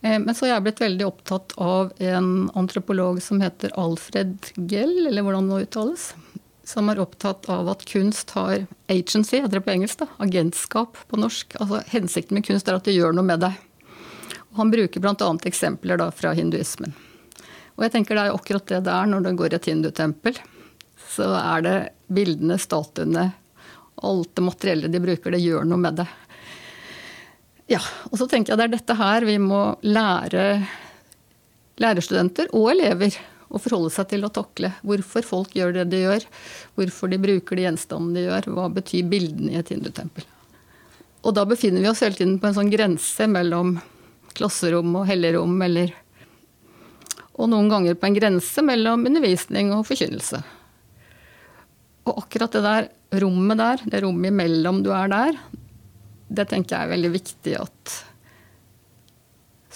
Eh, 0.02 0.18
Men 0.18 0.34
så 0.34 0.46
har 0.46 0.56
jeg 0.56 0.62
blitt 0.68 0.80
veldig 0.80 1.06
opptatt 1.06 1.52
av 1.56 1.92
en 1.98 2.50
antropolog 2.54 3.22
som 3.22 3.40
heter 3.40 3.72
Alfred 3.80 4.50
Gell, 4.56 5.06
eller 5.06 5.22
hvordan 5.22 5.48
det 5.48 5.54
nå 5.54 5.60
uttales. 5.66 6.14
som 6.66 6.88
er 6.90 6.98
opptatt 6.98 7.46
av 7.48 7.68
at 7.70 7.84
kunst 7.86 8.30
har 8.34 8.66
agency, 8.90 9.38
heter 9.38 9.60
det 9.60 9.60
på 9.60 9.70
engelsk, 9.70 10.00
da, 10.00 10.06
agentskap 10.18 10.96
på 11.06 11.16
norsk. 11.16 11.54
Altså 11.62 11.78
Hensikten 11.92 12.34
med 12.34 12.44
kunst 12.44 12.66
er 12.68 12.74
at 12.74 12.82
det 12.88 12.96
gjør 12.96 13.14
noe 13.14 13.22
med 13.22 13.38
deg. 13.38 13.54
Og 14.50 14.56
han 14.58 14.72
bruker 14.72 15.00
bl.a. 15.00 15.28
eksempler 15.46 16.00
da 16.02 16.10
fra 16.10 16.32
hinduismen. 16.34 16.90
Og 17.76 17.84
jeg 17.84 17.92
tenker 17.94 18.18
det 18.18 18.24
er 18.24 18.34
akkurat 18.34 18.66
det 18.66 18.80
det 18.88 18.90
er 18.96 19.06
når 19.06 19.20
du 19.28 19.30
går 19.38 19.52
i 19.54 19.58
et 19.60 19.68
hindutempel. 19.70 20.40
Så 21.14 21.28
er 21.38 21.62
det 21.62 21.76
bildene, 22.10 22.58
statuene, 22.58 23.28
alt 24.02 24.34
det 24.34 24.42
materielle 24.42 24.90
de 24.90 25.00
bruker, 25.06 25.30
det 25.36 25.44
gjør 25.44 25.64
noe 25.70 25.78
med 25.78 26.00
det. 26.02 26.08
Ja, 27.66 27.80
og 28.12 28.20
så 28.20 28.28
tenker 28.30 28.52
jeg 28.52 28.60
det 28.60 28.66
er 28.68 28.76
dette 28.76 28.94
her 28.94 29.24
vi 29.26 29.40
må 29.42 29.60
lære 29.82 30.44
lærerstudenter 31.82 32.52
og 32.54 32.70
elever 32.72 33.16
å 33.50 33.58
forholde 33.62 33.90
seg 33.94 34.08
til 34.12 34.26
å 34.26 34.30
takle. 34.32 34.70
Hvorfor 34.86 35.26
folk 35.26 35.56
gjør 35.56 35.74
det 35.80 35.88
de 35.90 36.04
gjør, 36.04 36.24
hvorfor 36.78 37.10
de 37.10 37.18
bruker 37.22 37.58
de 37.58 37.66
gjenstandene 37.66 38.16
de 38.16 38.24
gjør, 38.28 38.48
hva 38.54 38.68
betyr 38.78 39.10
bildene 39.10 39.54
i 39.54 39.60
et 39.60 39.74
hindutempel. 39.74 40.26
Og 41.26 41.34
da 41.34 41.42
befinner 41.48 41.82
vi 41.82 41.90
oss 41.90 42.04
hele 42.06 42.18
tiden 42.18 42.38
på 42.38 42.48
en 42.48 42.56
sånn 42.56 42.70
grense 42.70 43.26
mellom 43.30 43.76
klasserom 44.36 44.94
og 45.00 45.08
helligrom, 45.10 45.56
eller 45.62 45.94
Og 47.36 47.50
noen 47.52 47.66
ganger 47.68 47.98
på 48.00 48.06
en 48.08 48.14
grense 48.16 48.62
mellom 48.64 49.02
undervisning 49.04 49.68
og 49.76 49.82
forkynnelse. 49.84 50.38
Og 52.08 52.22
akkurat 52.22 52.54
det 52.56 52.62
der 52.64 52.86
rommet 53.20 53.58
der, 53.60 53.82
det 53.84 54.00
rommet 54.06 54.32
imellom 54.32 54.78
du 54.80 54.88
er 54.96 55.10
der, 55.12 55.36
det 56.28 56.48
tenker 56.50 56.76
jeg 56.76 56.86
er 56.86 56.94
veldig 56.94 57.10
viktig 57.14 57.56
at 57.60 57.96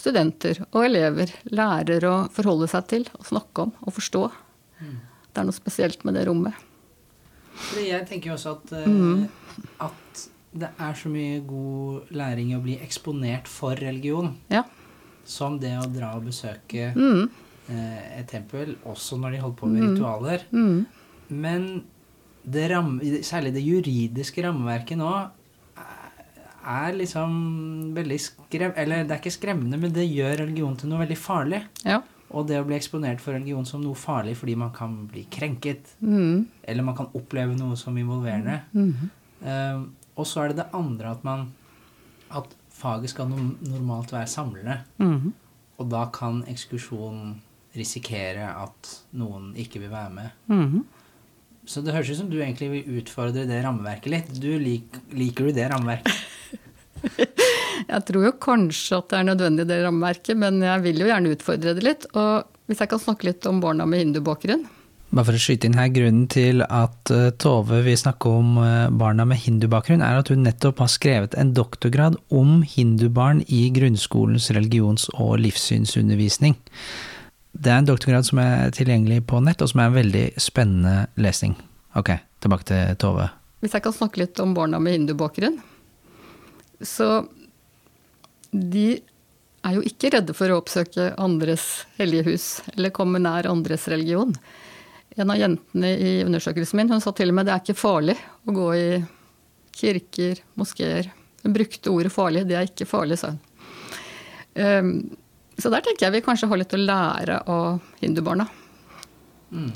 studenter 0.00 0.62
og 0.71 0.83
elever 0.87 1.33
lærer 1.52 2.07
å 2.09 2.14
forholde 2.33 2.71
seg 2.73 2.88
til 2.90 3.07
og 3.19 3.28
snakke 3.28 3.66
om 3.66 3.75
og 3.85 3.95
forstå. 3.97 4.25
Det 5.30 5.42
er 5.42 5.47
noe 5.47 5.57
spesielt 5.57 6.04
med 6.07 6.16
det 6.19 6.26
rommet. 6.28 6.57
Jeg 7.76 8.07
tenker 8.09 8.33
jo 8.33 8.37
også 8.38 8.57
at, 8.57 8.73
uh, 8.73 8.88
mm. 8.88 9.66
at 9.85 10.23
det 10.50 10.71
er 10.83 10.97
så 10.99 11.11
mye 11.12 11.42
god 11.47 12.11
læring 12.16 12.50
i 12.50 12.57
å 12.59 12.64
bli 12.64 12.78
eksponert 12.83 13.50
for 13.50 13.78
religion. 13.78 14.33
Ja. 14.50 14.64
Som 15.28 15.61
det 15.62 15.76
å 15.78 15.87
dra 15.92 16.14
og 16.19 16.26
besøke 16.30 16.90
mm. 16.97 17.21
uh, 17.69 18.00
et 18.16 18.30
tempel, 18.33 18.75
også 18.88 19.21
når 19.21 19.37
de 19.37 19.42
holder 19.45 19.61
på 19.61 19.71
med 19.71 19.85
mm. 19.85 19.90
ritualer. 19.92 20.47
Mm. 20.50 20.80
Men 21.30 21.69
det 22.42 22.71
ram, 22.73 22.97
særlig 23.26 23.52
det 23.54 23.62
juridiske 23.66 24.42
rammeverket 24.47 24.99
nå 24.99 25.12
er 26.67 26.97
liksom 26.97 27.35
veldig 27.97 28.19
skrem... 28.21 28.73
Eller 28.79 29.05
det 29.05 29.14
er 29.14 29.21
ikke 29.23 29.35
skremmende, 29.35 29.79
men 29.81 29.93
det 29.95 30.09
gjør 30.09 30.43
religion 30.45 30.76
til 30.79 30.90
noe 30.90 31.02
veldig 31.02 31.19
farlig. 31.19 31.62
Ja. 31.85 32.00
Og 32.31 32.47
det 32.47 32.61
å 32.61 32.67
bli 32.67 32.76
eksponert 32.76 33.23
for 33.23 33.35
religion 33.35 33.67
som 33.67 33.83
noe 33.83 33.99
farlig 33.99 34.37
fordi 34.38 34.55
man 34.59 34.71
kan 34.75 34.95
bli 35.11 35.25
krenket. 35.33 35.95
Mm. 35.99 36.47
Eller 36.62 36.87
man 36.87 36.99
kan 36.99 37.11
oppleve 37.19 37.57
noe 37.59 37.79
som 37.81 37.97
involverende. 37.99 38.61
Mm. 38.76 39.11
Uh, 39.43 39.88
og 40.21 40.29
så 40.29 40.45
er 40.45 40.52
det 40.52 40.61
det 40.61 40.73
andre 40.76 41.14
at 41.14 41.23
man 41.25 41.47
At 42.31 42.50
faget 42.76 43.11
skal 43.11 43.26
no 43.31 43.38
normalt 43.64 44.12
være 44.12 44.31
samlende. 44.31 44.76
Mm. 45.02 45.33
Og 45.81 45.88
da 45.90 46.05
kan 46.14 46.45
ekskursjon 46.47 47.40
risikere 47.75 48.47
at 48.52 48.90
noen 49.19 49.50
ikke 49.59 49.81
vil 49.83 49.90
være 49.90 50.12
med. 50.14 50.37
Mm. 50.47 50.85
Så 51.67 51.83
det 51.85 51.95
høres 51.95 52.12
ut 52.12 52.21
som 52.21 52.31
du 52.31 52.38
egentlig 52.40 52.71
vil 52.73 53.00
utfordre 53.00 53.47
det 53.49 53.61
rammeverket 53.64 54.12
litt. 54.12 54.31
Du 54.43 54.49
lik, 54.59 54.97
liker 55.14 55.49
du 55.49 55.57
det 55.57 55.67
rammeverket? 55.73 56.14
jeg 57.92 58.02
tror 58.09 58.26
jo 58.26 58.35
kanskje 58.42 58.99
at 58.99 59.09
det 59.12 59.21
er 59.21 59.30
nødvendig, 59.30 59.69
det 59.71 59.80
rammeverket, 59.85 60.37
men 60.38 60.61
jeg 60.64 60.85
vil 60.85 61.00
jo 61.02 61.09
gjerne 61.11 61.33
utfordre 61.37 61.76
det 61.76 61.87
litt. 61.87 62.07
Og 62.14 62.50
hvis 62.71 62.83
jeg 62.83 62.92
kan 62.92 63.02
snakke 63.02 63.30
litt 63.30 63.49
om 63.50 63.62
barna 63.62 63.88
med 63.88 64.04
hindubakgrunn 64.04 64.69
Bare 65.11 65.26
for 65.26 65.35
å 65.35 65.42
skyte 65.42 65.66
inn 65.66 65.75
her, 65.75 65.88
grunnen 65.90 66.28
til 66.30 66.62
at 66.62 67.11
uh, 67.11 67.33
Tove 67.42 67.80
vil 67.83 67.97
snakke 67.99 68.30
om 68.30 68.61
uh, 68.62 68.87
barna 68.95 69.25
med 69.26 69.40
hindubakgrunn, 69.42 70.04
er 70.07 70.21
at 70.21 70.30
hun 70.30 70.45
nettopp 70.47 70.85
har 70.85 70.90
skrevet 70.92 71.35
en 71.35 71.50
doktorgrad 71.57 72.14
om 72.30 72.61
hindubarn 72.62 73.40
i 73.50 73.64
grunnskolens 73.75 74.52
religions- 74.54 75.09
og 75.16 75.40
livssynsundervisning. 75.42 76.54
Det 77.59 77.73
er 77.73 77.83
en 77.83 77.90
doktorgrad 77.90 78.28
som 78.28 78.38
er 78.38 78.71
tilgjengelig 78.76 79.25
på 79.26 79.42
nett, 79.42 79.59
og 79.59 79.73
som 79.73 79.83
er 79.83 79.90
en 79.90 79.99
veldig 79.99 80.25
spennende 80.38 81.09
lesning. 81.19 81.59
Ok, 81.99 82.14
tilbake 82.38 82.71
til 82.71 82.95
Tove. 83.02 83.26
Hvis 83.61 83.75
jeg 83.75 83.83
kan 83.83 83.99
snakke 83.99 84.23
litt 84.23 84.38
om 84.38 84.54
barna 84.54 84.78
med 84.78 84.95
hindubakgrunn. 84.95 85.59
Så 86.81 87.09
de 88.51 88.89
er 89.67 89.77
jo 89.77 89.85
ikke 89.85 90.11
redde 90.15 90.35
for 90.37 90.51
å 90.51 90.59
oppsøke 90.61 91.11
andres 91.21 91.85
hellige 91.99 92.31
hus, 92.31 92.49
eller 92.75 92.95
komme 92.97 93.21
nær 93.23 93.49
andres 93.51 93.87
religion. 93.93 94.33
En 95.21 95.33
av 95.33 95.41
jentene 95.41 95.91
i 95.99 96.13
undersøkelsen 96.25 96.81
min 96.81 96.93
hun 96.93 97.03
sa 97.03 97.13
til 97.17 97.33
og 97.33 97.37
med 97.37 97.49
det 97.49 97.55
er 97.55 97.65
ikke 97.65 97.79
farlig 97.79 98.17
å 98.47 98.55
gå 98.57 98.69
i 98.79 98.89
kirker, 99.77 100.41
moskeer. 100.59 101.11
Hun 101.43 101.55
brukte 101.57 101.93
ordet 101.93 102.13
farlig. 102.15 102.45
Det 102.49 102.57
er 102.57 102.69
ikke 102.69 102.89
farlig, 102.89 103.19
sa 103.21 103.33
hun. 103.33 103.41
Um, 104.55 104.93
så 105.61 105.71
der 105.73 105.85
tenker 105.85 106.07
jeg 106.07 106.17
vi 106.17 106.25
kanskje 106.25 106.49
har 106.51 106.61
litt 106.61 106.75
å 106.75 106.81
lære 106.81 107.41
av 107.53 107.81
hindubarna. 108.01 108.47
Mm. 109.51 109.73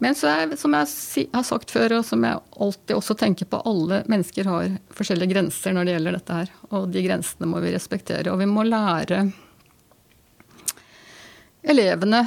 Men 0.00 0.16
er, 0.16 0.54
som 0.56 0.72
jeg 0.72 1.26
har 1.34 1.44
sagt 1.44 1.72
før, 1.74 1.98
og 1.98 2.06
som 2.08 2.22
jeg 2.24 2.40
alltid 2.56 2.94
også 2.96 3.16
tenker 3.20 3.48
på, 3.52 3.60
alle 3.68 4.00
mennesker 4.08 4.48
har 4.48 4.78
forskjellige 4.96 5.34
grenser 5.34 5.76
når 5.76 5.86
det 5.86 5.96
gjelder 5.96 6.16
dette 6.16 6.38
her. 6.38 6.54
Og 6.72 6.88
de 6.94 7.02
grensene 7.04 7.48
må 7.50 7.60
vi 7.60 7.74
respektere. 7.74 8.32
Og 8.32 8.40
vi 8.40 8.48
må 8.48 8.64
lære 8.64 9.26
elevene 11.60 12.24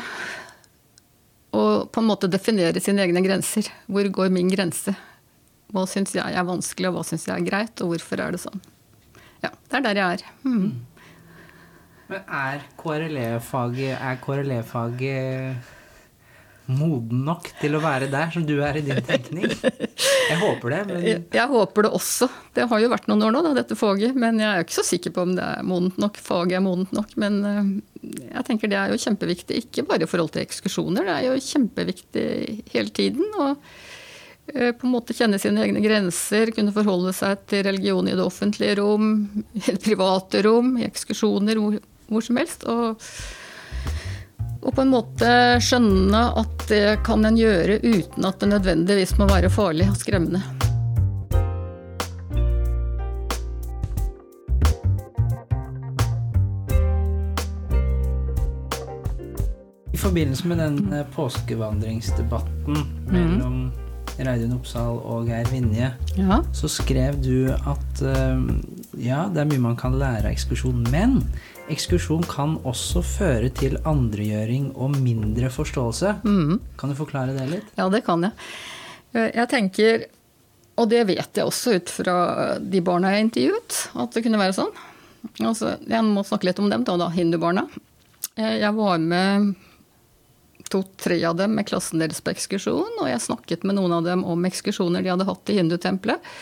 å 1.53 1.65
på 1.89 2.01
en 2.01 2.09
måte 2.11 2.29
definere 2.29 2.81
sine 2.81 3.07
egne 3.07 3.25
grenser. 3.25 3.71
Hvor 3.89 4.13
går 4.21 4.29
min 4.33 4.53
grense? 4.53 4.93
Hva 5.73 5.87
syns 5.89 6.13
jeg 6.13 6.29
er 6.29 6.45
vanskelig, 6.45 6.91
og 6.91 6.99
hva 6.99 7.07
syns 7.09 7.25
jeg 7.25 7.33
er 7.33 7.49
greit, 7.49 7.73
og 7.81 7.95
hvorfor 7.95 8.21
er 8.21 8.35
det 8.35 8.45
sånn? 8.45 8.61
Ja, 9.41 9.49
det 9.49 9.79
er 9.79 9.87
der 9.89 9.99
jeg 9.99 10.19
er. 10.19 10.27
Mm. 10.45 10.67
Men 12.11 12.27
er 12.29 12.67
KRLE-faget 12.77 14.21
KRLE 14.21 14.61
moden 16.71 17.23
nok 17.27 17.49
til 17.59 17.75
å 17.75 17.81
være 17.83 18.07
der 18.11 18.29
som 18.31 18.45
du 18.47 18.55
er 18.63 18.77
i 18.79 18.83
din 18.85 18.99
tenkning? 19.03 19.51
Jeg 19.51 20.37
håper 20.39 20.73
det. 20.73 20.81
Men... 20.89 21.05
Jeg, 21.35 21.47
håper 21.51 21.85
det 21.87 21.91
også. 21.97 22.29
Det 22.55 22.67
har 22.71 22.83
jo 22.83 22.91
vært 22.93 23.09
noen 23.11 23.25
år 23.27 23.33
nå, 23.35 23.41
da, 23.45 23.53
dette 23.57 23.77
faget. 23.79 24.15
Men 24.15 24.39
jeg 24.39 24.49
er 24.49 24.63
ikke 24.63 24.77
så 24.77 24.85
sikker 24.87 25.15
på 25.15 25.25
om 25.27 25.33
det 25.37 25.43
er 25.43 25.65
modent 25.67 25.99
nok. 26.01 26.19
Faget 26.23 26.57
er 26.59 26.63
modent 26.63 26.93
nok. 26.95 27.11
Men 27.19 27.41
uh, 27.43 27.73
jeg 28.29 28.45
tenker 28.47 28.71
det 28.71 28.79
er 28.79 28.93
jo 28.93 29.01
kjempeviktig. 29.03 29.59
Ikke 29.65 29.85
bare 29.89 30.07
i 30.07 30.09
forhold 30.09 30.33
til 30.35 30.45
ekskursjoner, 30.45 31.09
det 31.09 31.17
er 31.17 31.27
jo 31.27 31.43
kjempeviktig 31.49 32.27
hele 32.71 32.95
tiden. 32.95 33.27
Og 33.35 33.53
uh, 33.59 34.71
på 34.71 34.87
en 34.87 34.95
måte 34.95 35.17
kjenne 35.17 35.41
sine 35.43 35.67
egne 35.67 35.83
grenser, 35.83 36.55
kunne 36.55 36.75
forholde 36.75 37.15
seg 37.17 37.43
til 37.51 37.67
religion 37.67 38.07
i 38.07 38.15
det 38.15 38.23
offentlige 38.23 38.79
rom, 38.79 39.13
i 39.59 39.67
det 39.67 39.81
private 39.83 40.47
rom, 40.47 40.77
i 40.79 40.87
ekskursjoner, 40.87 41.59
hvor, 41.59 41.79
hvor 42.07 42.29
som 42.31 42.39
helst. 42.39 42.67
og 42.71 43.03
og 44.63 44.75
på 44.75 44.83
en 44.83 44.93
måte 44.93 45.29
skjønne 45.63 46.21
at 46.39 46.67
det 46.69 46.99
kan 47.05 47.25
en 47.27 47.37
gjøre 47.37 47.81
uten 47.83 48.27
at 48.27 48.39
det 48.39 48.51
nødvendigvis 48.53 49.17
må 49.19 49.27
være 49.27 49.51
farlig 49.51 49.89
og 49.91 49.99
skremmende. 49.99 50.43
I 59.93 59.99
forbindelse 60.03 60.47
med 60.47 60.59
den 60.59 60.93
eh, 60.93 61.07
påskevandringsdebatten 61.15 62.79
mellom 63.11 63.71
Reidun 64.19 64.53
Oppsal 64.57 64.99
og 64.99 65.29
Geir 65.29 65.47
Vinje, 65.49 65.89
ja. 66.19 66.39
så 66.53 66.69
skrev 66.69 67.17
du 67.23 67.49
at 67.49 68.03
uh, 68.05 68.43
ja, 69.01 69.23
det 69.33 69.41
er 69.41 69.49
mye 69.49 69.63
man 69.63 69.77
kan 69.79 69.95
lære 69.97 70.27
av 70.27 70.35
ekskursjon, 70.35 70.83
men 70.93 71.17
ekskursjon 71.71 72.25
kan 72.27 72.57
også 72.67 73.03
føre 73.05 73.49
til 73.55 73.77
andregjøring 73.87 74.71
og 74.73 74.97
mindre 74.99 75.51
forståelse. 75.53 76.17
Mm. 76.25 76.59
Kan 76.79 76.91
du 76.91 76.97
forklare 76.97 77.35
det 77.37 77.47
litt? 77.51 77.73
Ja, 77.79 77.87
det 77.93 78.03
kan 78.07 78.25
jeg. 78.27 78.33
Jeg 79.13 79.49
tenker, 79.51 80.05
og 80.81 80.89
det 80.91 81.03
vet 81.11 81.37
jeg 81.37 81.45
også 81.45 81.77
ut 81.77 81.91
fra 81.93 82.15
de 82.59 82.81
barna 82.85 83.13
jeg 83.13 83.27
intervjuet, 83.27 83.79
at 84.01 84.15
det 84.15 84.23
kunne 84.25 84.41
være 84.41 84.57
sånn. 84.57 84.73
Altså, 85.39 85.77
jeg 85.87 86.07
må 86.07 86.25
snakke 86.27 86.49
litt 86.49 86.59
om 86.59 86.71
dem, 86.71 86.83
da, 86.87 86.97
da 86.99 87.11
hindubarna. 87.13 87.67
Jeg 88.35 88.73
var 88.75 88.97
med 88.99 89.53
to-tre 90.73 91.19
av 91.29 91.37
dem 91.37 91.53
med 91.53 91.67
klassen 91.69 92.01
deres 92.01 92.23
på 92.23 92.33
ekskursjon, 92.33 92.97
og 92.97 93.07
jeg 93.07 93.21
snakket 93.21 93.65
med 93.67 93.77
noen 93.77 93.93
av 93.99 94.07
dem 94.07 94.25
om 94.25 94.49
ekskursjoner 94.49 95.05
de 95.05 95.13
hadde 95.13 95.27
hatt 95.29 95.53
i 95.53 95.59
hindutempelet. 95.59 96.33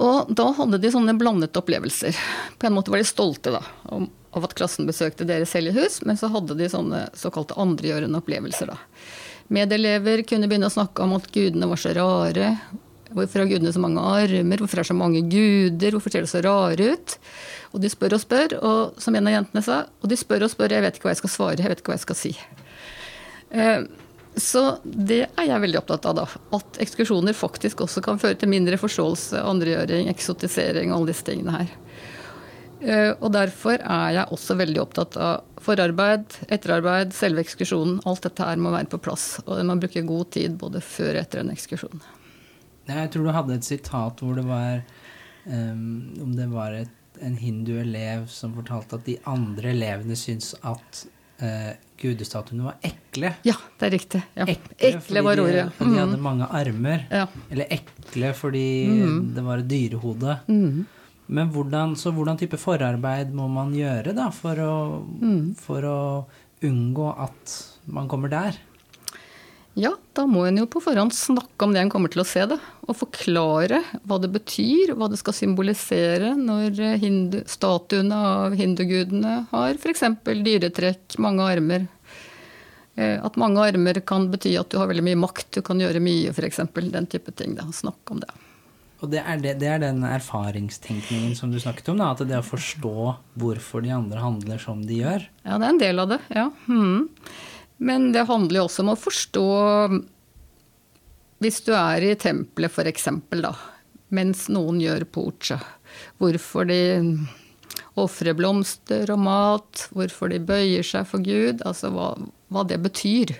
Og 0.00 0.30
da 0.32 0.48
hadde 0.56 0.80
de 0.80 0.90
sånne 0.92 1.14
blandede 1.18 1.58
opplevelser. 1.58 2.16
På 2.58 2.68
en 2.68 2.76
måte 2.76 2.92
var 2.92 3.02
de 3.02 3.08
stolte 3.08 3.52
da, 3.52 3.60
av 3.92 4.46
at 4.46 4.54
klassen 4.56 4.88
besøkte 4.88 5.26
deres 5.28 5.52
hellige 5.56 5.76
hus, 5.82 5.98
men 6.08 6.16
så 6.16 6.30
hadde 6.32 6.56
de 6.56 6.70
sånne 6.72 7.04
såkalte 7.18 7.58
andregjørende 7.60 8.22
opplevelser. 8.22 8.72
da. 8.72 8.78
Medelever 9.52 10.24
kunne 10.24 10.48
begynne 10.48 10.70
å 10.70 10.72
snakke 10.72 11.04
om 11.04 11.12
at 11.18 11.28
gudene 11.34 11.68
var 11.68 11.80
så 11.80 11.92
rare. 11.96 12.54
Hvorfor 13.12 13.42
har 13.42 13.50
gudene 13.50 13.72
så 13.74 13.82
mange 13.82 14.00
armer? 14.00 14.62
Hvorfor 14.62 14.80
er 14.80 14.86
det 14.86 14.88
så 14.88 14.96
mange 14.96 15.20
guder? 15.28 15.92
Hvorfor 15.92 16.14
ser 16.14 16.24
de 16.24 16.30
så 16.30 16.40
rare 16.44 16.94
ut? 16.94 17.16
Og 17.76 17.82
de 17.82 17.90
spør 17.92 18.16
og 18.16 18.22
spør, 18.22 18.56
og 18.64 19.02
som 19.02 19.16
en 19.16 19.28
av 19.28 19.36
jentene 19.36 19.64
sa, 19.64 19.82
og 20.00 20.08
de 20.08 20.16
spør 20.16 20.46
og 20.46 20.54
spør, 20.54 20.72
jeg 20.72 20.84
vet 20.86 20.96
ikke 20.96 21.08
hva 21.08 21.12
jeg 21.12 21.20
skal 21.20 21.34
svare, 21.34 21.60
jeg 21.60 21.72
vet 21.72 21.82
ikke 21.82 21.92
hva 21.92 21.98
jeg 21.98 22.06
skal 22.06 22.18
si. 22.22 22.32
Eh, 23.52 23.84
Så 24.36 24.62
det 24.84 25.26
er 25.26 25.46
jeg 25.48 25.60
veldig 25.66 25.80
opptatt 25.82 26.06
av, 26.08 26.22
da. 26.22 26.26
At 26.56 26.78
ekskursjoner 26.80 27.36
faktisk 27.36 27.82
også 27.84 28.00
kan 28.04 28.20
føre 28.20 28.38
til 28.40 28.48
mindre 28.48 28.78
forståelse, 28.80 29.42
andregjøring, 29.44 30.08
eksotisering 30.12 30.92
og 30.92 31.00
alle 31.02 31.12
disse 31.12 31.26
tingene 31.26 31.56
her. 31.58 31.74
Eh, 32.82 33.10
og 33.20 33.28
derfor 33.34 33.78
er 33.78 34.14
jeg 34.16 34.34
også 34.34 34.56
veldig 34.58 34.80
opptatt 34.82 35.18
av 35.20 35.60
forarbeid, 35.62 36.38
etterarbeid, 36.48 37.12
selve 37.14 37.44
ekskursjonen. 37.44 38.00
Alt 38.08 38.24
dette 38.26 38.48
her 38.48 38.58
må 38.58 38.72
være 38.74 38.90
på 38.90 39.02
plass. 39.04 39.36
Og 39.44 39.60
man 39.68 39.82
bruker 39.82 40.08
god 40.08 40.32
tid 40.34 40.56
både 40.58 40.82
før 40.82 41.12
og 41.14 41.22
etter 41.22 41.44
en 41.44 41.52
ekskursjon. 41.52 42.02
Jeg 42.88 43.12
tror 43.12 43.28
du 43.28 43.36
hadde 43.36 43.60
et 43.60 43.68
sitat 43.68 44.24
hvor 44.24 44.34
det 44.34 44.42
var 44.42 44.80
um, 45.46 46.10
Om 46.18 46.32
det 46.34 46.48
var 46.50 46.74
et, 46.74 46.96
en 47.22 47.36
hindu-elev 47.38 48.24
som 48.32 48.56
fortalte 48.56 48.98
at 48.98 49.06
de 49.06 49.14
andre 49.30 49.70
elevene 49.70 50.16
syntes 50.18 50.56
at 50.66 51.04
uh, 51.42 51.72
gudestatuene 52.02 52.64
var 52.66 52.76
ekle. 52.86 53.34
Ja, 53.46 53.54
det 53.78 53.86
er 53.88 53.92
riktig. 53.94 54.22
Ja. 54.38 54.46
Ekle, 54.48 54.76
ekle 54.88 55.22
var 55.26 55.42
ordet. 55.42 55.58
Ja. 55.60 55.68
De, 55.78 55.90
de 55.92 56.00
hadde 56.00 56.18
mange 56.22 56.48
armer. 56.50 57.04
Ja. 57.10 57.26
Eller 57.50 57.66
ekle 57.78 58.32
fordi 58.34 58.64
Mm. 58.88 59.34
det 59.36 59.44
var 59.46 59.58
et 59.62 59.68
dyrehode. 59.70 60.38
Mm. 60.48 60.86
Men 61.32 61.48
hvordan, 61.54 61.94
så 61.96 62.10
hvordan 62.12 62.36
type 62.40 62.58
forarbeid 62.58 63.30
må 63.32 63.46
man 63.48 63.72
gjøre 63.72 64.14
da, 64.14 64.30
for 64.34 64.54
å, 64.58 64.74
Mm. 65.22 65.54
for 65.56 65.82
å 65.82 66.00
unngå 66.62 67.08
at 67.18 67.54
man 67.86 68.08
kommer 68.08 68.28
der? 68.30 68.58
Ja, 69.74 69.94
da 70.12 70.26
må 70.28 70.42
en 70.44 70.58
jo 70.60 70.66
på 70.68 70.82
forhånd 70.84 71.14
snakke 71.16 71.64
om 71.64 71.72
det 71.72 71.80
en 71.80 71.88
kommer 71.92 72.10
til 72.12 72.20
å 72.20 72.26
se, 72.28 72.42
da. 72.50 72.58
Og 72.84 72.96
forklare 72.98 73.78
hva 74.04 74.18
det 74.20 74.28
betyr, 74.34 74.92
hva 74.98 75.08
det 75.08 75.16
skal 75.22 75.32
symbolisere 75.32 76.34
når 76.36 76.76
eh, 76.76 76.98
hindu, 77.00 77.38
statuene 77.48 78.18
av 78.44 78.56
hindugudene 78.58 79.46
har 79.50 79.80
f.eks. 79.80 80.04
dyretrekk, 80.44 81.16
mange 81.24 81.46
armer. 81.54 81.86
Eh, 83.00 83.16
At 83.24 83.38
mange 83.40 83.64
armer 83.64 84.02
kan 84.04 84.28
bety 84.34 84.52
at 84.60 84.68
du 84.68 84.76
har 84.76 84.90
veldig 84.92 85.06
mye 85.08 85.22
makt, 85.24 85.48
du 85.56 85.62
kan 85.64 85.80
gjøre 85.80 86.04
mye 86.04 86.34
f.eks. 86.36 86.60
Den 86.92 87.08
type 87.08 87.32
ting. 87.32 87.56
Da. 87.56 87.64
Snakke 87.72 88.12
om 88.12 88.20
det. 88.20 88.28
Og 89.02 89.08
det 89.10 89.22
er, 89.24 89.40
det, 89.42 89.56
det 89.58 89.66
er 89.72 89.80
den 89.82 90.04
erfaringstenkningen 90.06 91.32
som 91.34 91.50
du 91.50 91.56
snakket 91.58 91.88
om, 91.90 91.96
da, 91.98 92.12
at 92.12 92.20
det 92.28 92.36
å 92.38 92.44
forstå 92.44 92.92
hvorfor 93.40 93.82
de 93.82 93.90
andre 93.96 94.20
handler 94.22 94.60
som 94.62 94.84
de 94.86 95.00
gjør. 95.00 95.24
Ja, 95.48 95.56
det 95.56 95.64
er 95.64 95.72
en 95.72 95.80
del 95.80 96.04
av 96.04 96.12
det. 96.12 96.20
ja. 96.36 96.50
Mhm. 96.68 97.08
Men 97.82 98.12
det 98.14 98.28
handler 98.28 98.60
jo 98.60 98.64
også 98.68 98.84
om 98.84 98.92
å 98.92 98.98
forstå 99.00 99.46
Hvis 101.42 101.62
du 101.66 101.72
er 101.74 102.04
i 102.06 102.14
tempelet 102.14 102.70
f.eks., 102.70 103.08
da, 103.42 103.52
mens 104.14 104.46
noen 104.52 104.78
gjør 104.82 105.06
pucha, 105.10 105.58
hvorfor 106.22 106.68
de 106.70 106.82
ofrer 107.98 108.36
blomster 108.38 109.10
og 109.12 109.20
mat, 109.24 109.86
hvorfor 109.92 110.30
de 110.32 110.38
bøyer 110.46 110.86
seg 110.86 111.08
for 111.08 111.24
Gud, 111.24 111.64
altså 111.66 111.90
hva, 111.92 112.12
hva 112.52 112.62
det 112.68 112.78
betyr. 112.84 113.34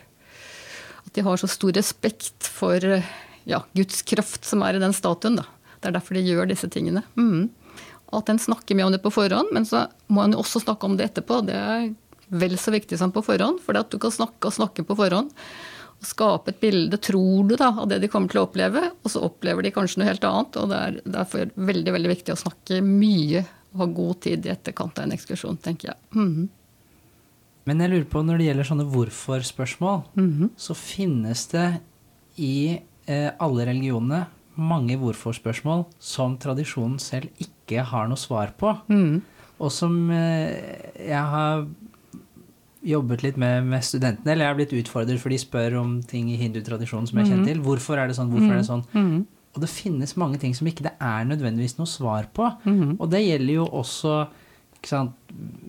At 1.07 1.13
de 1.17 1.25
har 1.25 1.41
så 1.41 1.49
stor 1.51 1.73
respekt 1.77 2.49
for 2.51 2.83
ja, 2.83 3.63
Guds 3.77 4.03
kraft 4.09 4.49
som 4.49 4.65
er 4.67 4.77
i 4.77 4.83
den 4.83 4.97
statuen. 4.97 5.39
Da. 5.39 5.47
Det 5.79 5.91
er 5.91 5.97
derfor 5.97 6.19
de 6.19 6.27
gjør 6.27 6.51
disse 6.51 6.69
tingene. 6.73 7.05
Mm. 7.15 7.51
At 8.13 8.29
en 8.29 8.41
snakker 8.43 8.77
mye 8.77 8.91
om 8.91 8.95
det 8.97 9.03
på 9.05 9.13
forhånd, 9.15 9.55
men 9.55 9.69
så 9.69 9.87
må 10.13 10.27
en 10.27 10.37
også 10.37 10.65
snakke 10.67 10.89
om 10.89 10.99
det 10.99 11.11
etterpå. 11.11 11.41
Det 11.47 11.57
er 11.57 11.93
vel 12.33 12.57
så 12.61 12.73
viktig 12.75 12.97
som 13.01 13.13
på 13.15 13.23
forhånd, 13.27 13.61
for 13.65 13.77
at 13.79 13.93
du 13.93 13.99
kan 14.03 14.13
snakke 14.15 14.49
og 14.49 14.57
snakke 14.57 14.85
på 14.89 14.97
forhånd. 14.99 15.31
Og 16.03 16.09
skape 16.09 16.51
et 16.51 16.61
bilde, 16.63 16.99
tror 16.99 17.45
du, 17.47 17.55
da, 17.61 17.69
av 17.79 17.87
det 17.91 18.01
de 18.03 18.09
kommer 18.11 18.33
til 18.33 18.41
å 18.43 18.47
oppleve, 18.49 18.89
og 19.05 19.13
så 19.13 19.23
opplever 19.29 19.63
de 19.63 19.71
kanskje 19.75 20.01
noe 20.01 20.09
helt 20.09 20.25
annet. 20.27 20.57
Og 20.59 20.73
det 20.73 20.81
er 20.81 20.97
derfor 21.19 21.53
veldig 21.55 21.95
veldig 21.95 22.11
viktig 22.17 22.35
å 22.35 22.41
snakke 22.41 22.81
mye 22.83 23.45
og 23.73 23.85
ha 23.85 23.87
god 24.01 24.19
tid 24.27 24.45
i 24.49 24.53
etterkant 24.53 24.99
av 24.99 25.07
en 25.07 25.15
ekskursjon, 25.15 25.61
tenker 25.63 25.93
jeg. 25.93 26.01
Mhm. 26.17 26.49
Men 27.65 27.79
jeg 27.79 27.91
lurer 27.93 28.09
på, 28.11 28.21
når 28.27 28.39
det 28.41 28.47
gjelder 28.49 28.67
sånne 28.67 28.89
hvorfor-spørsmål, 28.91 30.01
Mhm. 30.19 30.51
så 30.59 30.75
finnes 30.75 31.47
det 31.53 31.81
i 32.37 32.81
eh, 33.07 33.31
alle 33.39 33.67
religionene 33.67 34.27
mange 34.57 34.97
hvorfor-spørsmål 34.99 35.87
som 35.99 36.37
tradisjonen 36.39 36.99
selv 37.01 37.29
ikke 37.41 37.85
har 37.85 38.09
noe 38.09 38.17
svar 38.21 38.53
på. 38.59 38.75
Mm. 38.89 39.23
Og 39.61 39.71
som 39.73 40.11
eh, 40.11 40.93
jeg 40.99 41.23
har 41.33 41.65
jobbet 42.85 43.23
litt 43.23 43.37
med, 43.37 43.65
med 43.65 43.83
studentene, 43.85 44.33
eller 44.33 44.45
jeg 44.45 44.51
har 44.55 44.59
blitt 44.59 44.73
utfordret 44.85 45.21
for 45.21 45.29
de 45.31 45.39
spør 45.39 45.77
om 45.81 46.03
ting 46.03 46.29
i 46.31 46.37
hindutradisjonen 46.37 47.07
som 47.09 47.19
jeg 47.19 47.29
kjenner 47.29 47.45
Mhm. 47.45 47.47
til. 47.47 47.61
Hvorfor 47.63 47.99
er 47.99 48.09
det 48.09 48.17
sånn? 48.17 48.31
Hvorfor 48.31 48.51
er 48.53 48.57
det 48.59 48.67
sånn? 48.69 48.85
Mhm. 48.93 49.27
Og 49.55 49.61
det 49.61 49.69
finnes 49.69 50.17
mange 50.17 50.39
ting 50.41 50.55
som 50.55 50.67
ikke 50.67 50.83
det 50.83 50.93
er 51.01 51.25
nødvendigvis 51.25 51.77
noe 51.79 51.87
svar 51.87 52.27
på. 52.35 52.51
Mhm. 52.65 52.97
Og 53.01 53.11
det 53.11 53.21
gjelder 53.27 53.55
jo 53.55 53.67
også 53.67 54.29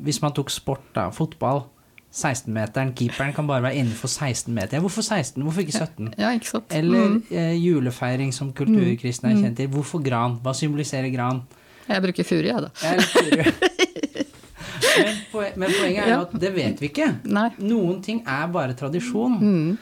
Hvis 0.03 0.21
man 0.23 0.31
tok 0.33 0.49
sport, 0.49 0.81
da, 0.95 1.09
fotball, 1.11 1.65
16-meteren, 2.11 2.93
keeperen 2.95 3.31
kan 3.35 3.45
bare 3.45 3.61
være 3.61 3.75
innenfor 3.75 4.07
16 4.09 4.53
meter. 4.53 4.73
Ja, 4.77 4.81
hvorfor 4.81 5.03
16? 5.05 5.43
Hvorfor 5.43 5.61
ikke 5.61 5.77
17? 5.77 6.13
Ja, 6.17 6.31
ikke. 6.33 6.61
Eller 6.71 7.09
Mhm. 7.09 7.23
eh, 7.31 7.53
julefeiring 7.57 8.33
som 8.33 8.51
kulturkristne 8.53 9.29
er 9.29 9.35
Mhm. 9.35 9.43
kjent 9.43 9.55
til. 9.57 9.67
Hvorfor 9.69 10.03
gran? 10.03 10.39
Hva 10.41 10.53
symboliserer 10.53 11.11
gran? 11.13 11.43
Jeg 11.87 12.01
bruker 12.01 12.23
furu, 12.23 12.43
jeg, 12.43 12.61
da. 12.61 12.69
Jeg 12.81 12.97
er. 12.97 13.69
men, 14.99 15.17
poen- 15.31 15.57
men 15.57 15.73
poenget 15.79 16.03
er 16.05 16.13
jo 16.15 16.21
at 16.27 16.35
det 16.43 16.51
vet 16.55 16.79
vi 16.83 16.89
ikke. 16.91 17.09
Nei. 17.25 17.49
Noen 17.63 18.01
ting 18.05 18.21
er 18.27 18.47
bare 18.53 18.75
tradisjon. 18.77 19.39
Mm. 19.41 19.77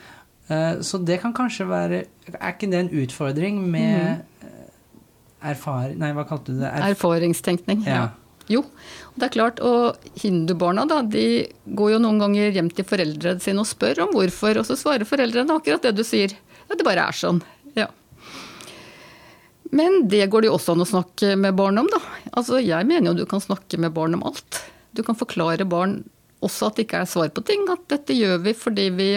Eh, 0.51 0.79
Så 0.83 0.99
det 1.05 1.19
kan 1.21 1.33
kanskje 1.33 1.67
være 1.69 1.99
Er 2.33 2.49
ikke 2.53 2.67
det 2.71 2.79
en 2.79 2.89
utfordring 3.03 3.61
med 3.71 4.01
mm. 4.01 4.47
eh, 4.47 5.51
erfaring 5.53 5.97
Nei, 6.01 6.09
hva 6.17 6.25
kalte 6.27 6.51
du 6.51 6.59
det? 6.59 6.71
Erf 6.71 6.89
Erfaringstenkning. 6.97 7.85
Ja. 7.87 7.99
Ja. 8.01 8.09
Jo, 8.51 8.65
det 9.15 9.29
er 9.29 9.31
klart, 9.37 9.59
og 9.63 10.01
hindubarna 10.19 10.83
da, 10.89 10.97
de 11.07 11.45
går 11.77 11.93
jo 11.93 11.99
noen 12.03 12.17
ganger 12.19 12.51
hjem 12.51 12.67
til 12.75 12.83
foreldrene 12.89 13.39
sine 13.39 13.61
og 13.63 13.69
spør 13.69 14.01
om 14.03 14.11
hvorfor, 14.17 14.57
og 14.59 14.65
så 14.67 14.75
svarer 14.75 15.07
foreldrene 15.07 15.55
akkurat 15.55 15.85
det 15.85 15.93
du 15.95 16.01
sier. 16.03 16.33
Ja, 16.67 16.75
det 16.75 16.83
bare 16.83 17.05
er 17.07 17.15
sånn. 17.15 17.39
Ja. 17.77 17.85
Men 19.71 20.01
det 20.11 20.25
går 20.33 20.43
det 20.43 20.49
jo 20.51 20.57
også 20.57 20.73
an 20.75 20.83
å 20.83 20.89
snakke 20.89 21.35
med 21.39 21.55
barn 21.55 21.79
om, 21.79 21.87
da. 21.93 22.01
Altså, 22.33 22.59
jeg 22.59 22.89
mener 22.89 23.11
jo 23.13 23.21
du 23.21 23.29
kan 23.29 23.39
snakke 23.43 23.79
med 23.79 23.93
barn 23.95 24.17
om 24.17 24.25
alt. 24.27 24.59
Du 24.93 25.03
kan 25.07 25.15
forklare 25.17 25.65
barn 25.69 26.01
også 26.41 26.67
at 26.71 26.79
det 26.79 26.87
ikke 26.87 27.03
er 27.03 27.09
svar 27.09 27.29
på 27.35 27.43
ting. 27.45 27.67
At 27.71 27.83
dette 27.91 28.15
gjør 28.17 28.41
vi 28.45 28.53
fordi 28.57 28.89
vi 28.97 29.09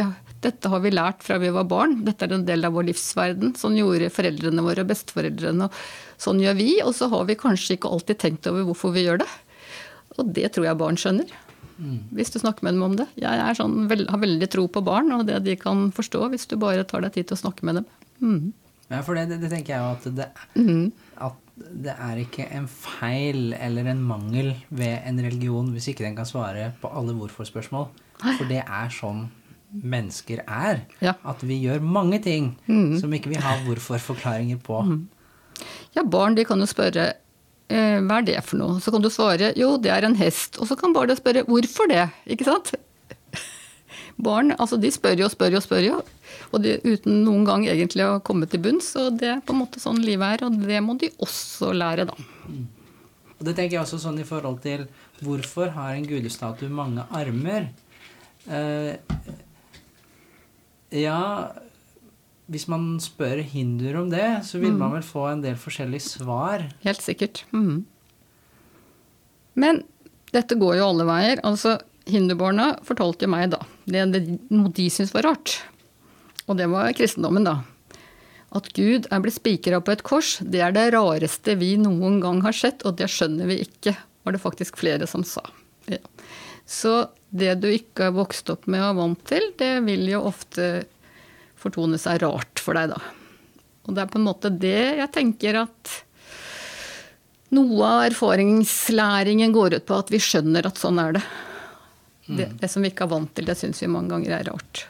dette 0.45 0.69
har 0.69 0.83
vi 0.85 0.91
lært 0.93 1.23
fra 1.25 1.39
vi 1.41 1.49
var 1.49 1.65
barn. 1.65 2.03
Dette 2.05 2.27
er 2.27 2.35
en 2.37 2.45
del 2.45 2.67
av 2.69 2.75
vår 2.77 2.91
livsverden. 2.91 3.55
Sånn 3.57 3.79
gjorde 3.79 4.11
foreldrene 4.13 4.65
våre 4.67 4.85
og 4.85 4.91
besteforeldrene. 4.91 5.71
og 5.71 6.21
Sånn 6.21 6.43
gjør 6.43 6.59
vi. 6.59 6.69
Og 6.85 6.93
så 6.99 7.09
har 7.09 7.25
vi 7.31 7.39
kanskje 7.41 7.79
ikke 7.79 7.89
alltid 7.89 8.21
tenkt 8.21 8.51
over 8.51 8.67
hvorfor 8.69 8.93
vi 8.93 9.07
gjør 9.07 9.23
det. 9.25 9.31
Og 10.19 10.29
det 10.37 10.51
tror 10.53 10.69
jeg 10.69 10.81
barn 10.83 11.01
skjønner. 11.01 11.33
Hvis 12.15 12.31
du 12.31 12.39
snakker 12.39 12.63
med 12.69 12.77
dem 12.77 12.85
om 12.87 12.93
det. 13.01 13.07
Jeg 13.19 13.41
er 13.41 13.57
sånn, 13.59 13.89
har 13.91 14.21
veldig 14.23 14.51
tro 14.53 14.67
på 14.71 14.85
barn 14.85 15.11
og 15.17 15.25
det 15.27 15.41
de 15.49 15.57
kan 15.59 15.89
forstå, 15.97 16.29
hvis 16.31 16.47
du 16.47 16.55
bare 16.61 16.85
tar 16.87 17.03
deg 17.03 17.17
tid 17.17 17.31
til 17.31 17.39
å 17.39 17.41
snakke 17.41 17.67
med 17.67 17.81
dem. 17.81 17.89
Mm. 18.21 18.53
Ja, 18.93 19.01
for 19.03 19.17
det, 19.19 19.25
det, 19.33 19.41
det 19.43 19.51
tenker 19.51 19.75
jeg 19.75 19.81
jo 19.81 19.91
at 19.97 20.07
det, 20.21 20.29
Mhm. 20.61 20.93
Det 21.55 21.95
er 21.95 22.19
ikke 22.19 22.47
en 22.57 22.67
feil 22.67 23.55
eller 23.55 23.93
en 23.93 24.03
mangel 24.03 24.53
ved 24.75 25.07
en 25.07 25.21
religion 25.23 25.71
hvis 25.75 25.93
ikke 25.93 26.07
den 26.07 26.17
kan 26.19 26.27
svare 26.27 26.73
på 26.81 26.91
alle 26.91 27.15
hvorfor-spørsmål. 27.15 27.89
For 28.25 28.47
det 28.51 28.63
er 28.65 28.95
sånn 28.95 29.29
mennesker 29.75 30.43
er. 30.47 30.85
At 31.03 31.43
vi 31.47 31.59
gjør 31.63 31.83
mange 31.83 32.21
ting 32.23 32.55
mm. 32.67 32.99
som 33.01 33.15
ikke 33.15 33.33
vi 33.33 33.43
har 33.43 33.63
hvorfor-forklaringer 33.67 34.59
på. 34.67 34.81
Mm. 34.87 35.03
Ja, 35.95 36.03
barn 36.03 36.35
de 36.39 36.45
kan 36.47 36.63
jo 36.63 36.67
spørre 36.67 37.13
eh, 37.71 37.99
hva 38.03 38.19
er 38.21 38.27
det 38.27 38.41
for 38.47 38.59
noe? 38.59 38.81
Så 38.83 38.95
kan 38.95 39.03
du 39.05 39.11
svare 39.13 39.53
jo, 39.59 39.75
det 39.79 39.93
er 39.95 40.07
en 40.07 40.19
hest. 40.19 40.59
Og 40.59 40.71
så 40.71 40.79
kan 40.79 40.95
barnet 40.95 41.23
spørre 41.23 41.47
hvorfor 41.47 41.91
det? 41.91 42.09
Ikke 42.31 42.47
sant? 42.49 42.75
Barn 44.27 44.55
altså 44.59 44.79
de 44.79 44.91
spør 44.95 45.19
jo 45.19 45.29
og 45.29 45.35
spør 45.35 45.57
jo 45.57 45.63
og 45.63 45.67
spør 45.67 45.87
jo, 45.87 46.03
og 46.55 46.63
de, 46.65 46.77
uten 46.85 47.23
noen 47.27 47.45
gang 47.49 47.67
egentlig 47.67 48.07
å 48.07 48.21
komme 48.25 48.47
til 48.51 48.63
bunns. 48.65 48.93
Og 49.01 49.19
det 49.21 49.29
er 49.33 49.43
på 49.45 49.55
en 49.57 49.61
måte 49.65 49.83
sånn 49.83 50.01
livet 50.05 50.39
er, 50.41 50.47
og 50.47 50.59
det 50.63 50.81
må 50.85 50.97
de 51.01 51.11
også 51.25 51.73
lære, 51.75 52.07
da. 52.11 52.15
Og 53.35 53.43
det 53.49 53.57
tenker 53.59 53.77
jeg 53.77 53.83
også 53.85 53.99
sånn 54.05 54.21
i 54.23 54.27
forhold 54.29 54.61
til 54.65 54.87
hvorfor 55.25 55.73
har 55.75 55.95
en 55.97 56.07
gudestatue 56.07 56.71
mange 56.73 57.05
armer? 57.15 57.69
Eh, 58.47 58.95
ja, 60.95 61.21
hvis 62.51 62.67
man 62.71 62.99
spør 63.03 63.41
hinduer 63.49 63.97
om 64.03 64.11
det, 64.13 64.27
så 64.47 64.61
vil 64.61 64.73
Mm. 64.73 64.79
man 64.79 64.93
vel 64.93 65.03
få 65.03 65.27
en 65.33 65.43
del 65.43 65.57
forskjellige 65.57 66.07
svar. 66.21 66.67
Helt 66.85 67.01
sikkert. 67.03 67.45
Mm. 67.53 67.85
Men 69.57 69.83
dette 70.33 70.57
går 70.59 70.77
jo 70.79 70.89
alle 70.91 71.05
veier. 71.09 71.41
Altså, 71.45 71.79
Hinduborna 72.07 72.75
fortalte 72.85 73.25
jo 73.25 73.31
meg 73.33 73.51
da 73.55 73.61
det, 73.87 74.03
det 74.13 74.51
noe 74.51 74.69
de 74.77 74.91
syntes 74.91 75.15
var 75.15 75.23
rart. 75.25 75.63
Og 76.49 76.59
det 76.59 76.69
var 76.73 76.93
kristendommen, 76.97 77.47
da. 77.47 77.61
At 78.55 78.71
Gud 78.77 79.09
er 79.11 79.23
blitt 79.23 79.39
spikra 79.39 79.81
på 79.83 79.95
et 79.95 80.05
kors, 80.07 80.37
det 80.41 80.63
er 80.63 80.75
det 80.75 80.91
rareste 80.95 81.57
vi 81.59 81.75
noen 81.81 82.21
gang 82.23 82.43
har 82.45 82.55
sett, 82.55 82.85
og 82.87 82.99
det 83.01 83.11
skjønner 83.11 83.51
vi 83.51 83.63
ikke, 83.65 83.97
var 84.25 84.37
det 84.37 84.43
faktisk 84.43 84.79
flere 84.79 85.09
som 85.11 85.25
sa. 85.27 85.43
Ja. 85.91 85.99
Så 86.65 87.09
det 87.35 87.57
du 87.61 87.69
ikke 87.73 88.09
har 88.09 88.17
vokst 88.17 88.49
opp 88.53 88.69
med 88.71 88.81
og 88.81 88.93
er 88.93 89.01
vant 89.01 89.25
til, 89.29 89.51
det 89.59 89.73
vil 89.89 90.07
jo 90.09 90.23
ofte 90.31 90.87
fortone 91.61 91.99
seg 92.01 92.23
rart 92.23 92.63
for 92.63 92.79
deg, 92.79 92.95
da. 92.95 93.01
Og 93.85 93.97
det 93.97 94.05
er 94.05 94.13
på 94.13 94.21
en 94.21 94.29
måte 94.29 94.53
det 94.53 94.79
jeg 95.01 95.11
tenker 95.13 95.59
at 95.65 95.97
noe 97.55 97.87
av 97.87 98.07
erfaringslæringen 98.09 99.53
går 99.55 99.79
ut 99.79 99.87
på 99.87 99.99
at 99.99 100.11
vi 100.13 100.23
skjønner 100.23 100.67
at 100.67 100.81
sånn 100.81 101.01
er 101.03 101.19
det. 101.19 101.25
Det, 102.25 102.47
det 102.63 102.71
som 102.73 102.85
vi 102.85 102.89
ikke 102.89 103.05
er 103.05 103.13
vant 103.13 103.35
til, 103.37 103.45
det 103.45 103.59
syns 103.59 103.83
vi 103.83 103.91
mange 103.93 104.15
ganger 104.15 104.39
er 104.39 104.49
rart. 104.49 104.87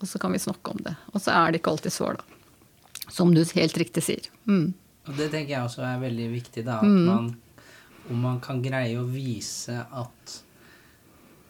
Og 0.00 0.06
så 0.08 0.18
kan 0.20 0.32
vi 0.32 0.38
snakke 0.42 0.70
om 0.74 0.80
det. 0.84 0.96
Og 1.14 1.20
så 1.20 1.32
er 1.32 1.52
det 1.52 1.60
ikke 1.62 1.70
alltid 1.76 1.92
svar, 1.94 2.18
da. 2.18 2.24
Som 3.12 3.32
du 3.34 3.42
helt 3.44 3.76
riktig 3.78 4.02
sier. 4.02 4.26
Mm. 4.46 4.74
Og 5.06 5.14
det 5.16 5.30
tenker 5.30 5.54
jeg 5.54 5.62
også 5.68 5.84
er 5.86 6.00
veldig 6.02 6.28
viktig, 6.32 6.64
da. 6.66 6.78
At 6.78 6.84
Mm. 6.90 7.04
man, 7.06 7.36
om 8.10 8.20
man 8.20 8.40
kan 8.40 8.62
greie 8.62 8.96
å 8.98 9.06
vise 9.08 9.76
at 9.92 10.42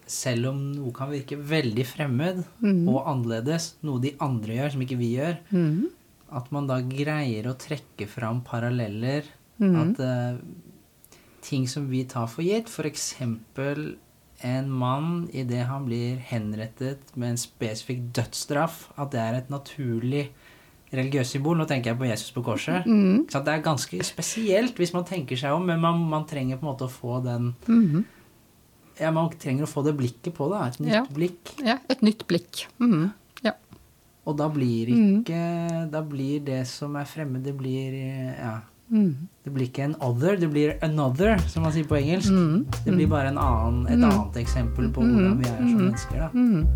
selv 0.06 0.46
om 0.52 0.60
noe 0.72 0.92
kan 0.94 1.10
virke 1.10 1.36
veldig 1.36 1.84
fremmed 1.86 2.44
mm. 2.62 2.84
og 2.88 3.06
annerledes, 3.10 3.72
noe 3.82 3.98
de 4.00 4.12
andre 4.22 4.54
gjør 4.54 4.72
som 4.72 4.82
ikke 4.84 4.98
vi 5.00 5.08
gjør, 5.16 5.38
Mhm. 5.50 5.86
at 6.32 6.52
man 6.52 6.66
da 6.66 6.80
greier 6.80 7.44
å 7.50 7.56
trekke 7.58 8.06
fram 8.08 8.40
paralleller. 8.42 9.24
Mhm. 9.58 9.76
At 9.82 10.00
uh, 10.00 10.38
ting 11.40 11.66
som 11.66 11.88
vi 11.88 12.04
tar 12.04 12.26
for 12.28 12.42
gitt, 12.42 12.66
f.eks. 12.68 13.14
en 14.44 14.68
mann 14.70 15.28
idet 15.32 15.66
han 15.66 15.84
blir 15.86 16.16
henrettet 16.18 16.98
med 17.16 17.30
en 17.30 17.36
spesifikk 17.40 18.12
dødsstraff, 18.12 18.90
at 18.98 19.10
det 19.10 19.20
er 19.20 19.34
et 19.38 19.48
naturlig 19.50 20.28
religiøst 20.92 21.32
symbol. 21.36 21.56
Nå 21.58 21.66
tenker 21.66 21.90
jeg 21.92 21.98
på 21.98 22.06
Jesus 22.08 22.30
på 22.32 22.42
korset. 22.44 22.84
Mm. 22.86 23.26
Så 23.32 23.40
det 23.44 23.54
er 23.54 23.62
ganske 23.64 23.98
spesielt 24.04 24.76
hvis 24.76 24.92
man 24.94 25.04
tenker 25.08 25.36
seg 25.36 25.52
om, 25.56 25.64
men 25.66 25.80
man, 25.80 25.98
man 26.08 26.26
trenger 26.26 26.56
på 26.60 26.66
en 26.66 26.72
måte 26.74 26.86
å 26.86 26.92
få 26.92 27.22
den 27.24 27.54
Mhm. 27.66 28.04
Ja, 28.98 29.10
man 29.12 29.28
trenger 29.30 29.64
å 29.66 29.68
få 29.68 29.82
det 29.84 29.92
blikket 29.98 30.32
på 30.34 30.46
det. 30.48 30.60
Et 30.68 30.78
nytt 30.80 30.92
Ja. 30.94 31.04
blikk. 31.04 31.50
Ja, 31.62 31.78
et 31.90 32.00
nytt 32.00 32.26
blikk. 32.26 32.66
Mm. 32.80 33.12
Ja. 33.44 33.52
Og 34.26 34.36
da 34.38 34.48
blir 34.48 34.88
Mhm. 34.88 35.24
ikke 35.24 35.90
Da 35.90 36.00
blir 36.02 36.40
det 36.44 36.66
som 36.66 36.96
er 36.96 37.04
fremmed, 37.04 37.42
det 37.44 37.56
blir 37.58 37.92
eh, 37.92 38.34
Ja. 38.38 38.60
Mhm. 38.88 39.28
Det 39.44 39.52
blir 39.54 39.66
ikke 39.68 39.84
en 39.84 39.94
other, 40.00 40.36
det 40.36 40.50
blir 40.50 40.74
another, 40.82 41.38
som 41.48 41.62
man 41.62 41.72
sier 41.72 41.86
på 41.86 41.96
engelsk. 41.98 42.30
Mm. 42.30 42.66
Det 42.84 42.94
blir 42.94 43.06
bare 43.06 43.28
en 43.28 43.38
annen, 43.38 43.86
et 43.86 43.98
mm. 43.98 44.04
annet 44.10 44.36
eksempel 44.42 44.90
på 44.90 45.02
hvordan 45.02 45.38
vi 45.38 45.48
er 45.48 45.56
som 45.56 45.66
Mhm. 45.66 45.82
mennesker. 45.82 46.18
da. 46.18 46.28
Mhm. 46.32 46.66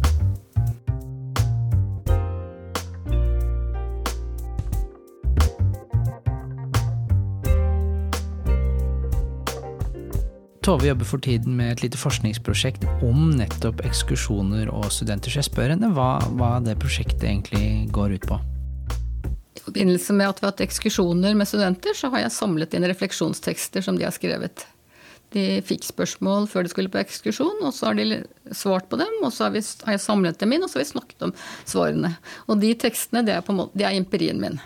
Tove 10.62 10.86
jobber 10.86 11.04
for 11.08 11.18
tiden 11.18 11.56
med 11.56 11.72
et 11.72 11.82
lite 11.82 11.98
forskningsprosjekt 11.98 12.84
om 13.02 13.30
nettopp 13.32 13.80
ekskursjoner 13.88 14.68
og 14.68 14.90
studenter. 14.92 15.32
Så 15.32 15.40
jeg 15.40 15.48
spør 15.48 15.72
henne 15.72 15.88
hva, 15.96 16.18
hva 16.36 16.58
det 16.62 16.76
prosjektet 16.78 17.24
egentlig 17.24 17.88
går 17.96 18.18
ut 18.18 18.26
på. 18.28 18.36
Forbindelse 19.70 20.14
med 20.18 20.26
at 20.26 20.40
vi 20.40 20.46
har 20.46 20.50
hatt 20.50 20.64
ekskursjoner 20.64 21.36
med 21.38 21.46
studenter, 21.46 21.94
så 21.94 22.10
har 22.10 22.24
jeg 22.24 22.34
samlet 22.34 22.72
inn 22.74 22.86
refleksjonstekster 22.90 23.84
som 23.86 23.98
de 23.98 24.02
har 24.02 24.14
skrevet. 24.16 24.64
De 25.30 25.44
fikk 25.62 25.84
spørsmål 25.86 26.48
før 26.50 26.66
de 26.66 26.72
skulle 26.72 26.90
på 26.90 26.98
ekskursjon, 26.98 27.60
og 27.62 27.70
så 27.70 27.92
har 27.92 28.00
de 28.00 28.24
svart 28.50 28.88
på 28.90 28.98
dem. 28.98 29.12
Og 29.22 29.30
så 29.30 29.46
har, 29.46 29.54
vi, 29.54 29.62
har 29.86 29.94
jeg 29.94 30.02
samlet 30.02 30.40
dem 30.42 30.56
inn, 30.56 30.66
og 30.66 30.72
så 30.72 30.80
har 30.80 30.82
vi 30.82 30.90
snakket 30.90 31.22
om 31.28 31.34
svarene. 31.62 32.16
Og 32.50 32.58
de 32.58 32.72
tekstene, 32.82 33.22
det 33.28 33.36
er, 33.36 33.54
måte, 33.54 33.78
det 33.78 33.86
er 33.86 33.94
empirien 33.94 34.42
min. 34.42 34.58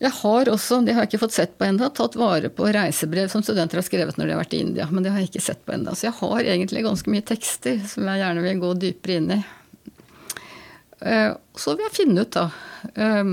Jeg 0.00 0.12
har 0.22 0.48
også, 0.52 0.80
det 0.84 0.96
har 0.96 1.04
jeg 1.04 1.12
ikke 1.12 1.22
fått 1.26 1.36
sett 1.36 1.52
på 1.60 1.68
ennå, 1.68 1.90
tatt 1.92 2.16
vare 2.20 2.48
på 2.52 2.68
reisebrev 2.72 3.28
som 3.32 3.44
studenter 3.44 3.80
har 3.80 3.84
skrevet 3.84 4.16
når 4.16 4.28
de 4.28 4.34
har 4.34 4.40
vært 4.40 4.56
i 4.56 4.62
India. 4.64 4.88
Men 4.88 5.04
det 5.04 5.12
har 5.12 5.20
jeg 5.20 5.34
ikke 5.34 5.44
sett 5.50 5.62
på 5.68 5.76
ennå. 5.76 5.92
Så 5.92 6.08
jeg 6.08 6.16
har 6.22 6.48
egentlig 6.56 6.84
ganske 6.88 7.12
mye 7.12 7.28
tekster 7.28 7.84
som 7.92 8.08
jeg 8.08 8.24
gjerne 8.24 8.44
vil 8.48 8.64
gå 8.64 8.72
dypere 8.86 9.20
inn 9.20 9.30
i. 9.36 9.40
Eh, 11.04 11.36
Så 11.56 11.76
vil 11.76 11.84
jeg 11.90 11.96
finne 11.96 12.24
ut, 12.24 12.32
da, 12.32 12.50
eh, 12.96 13.24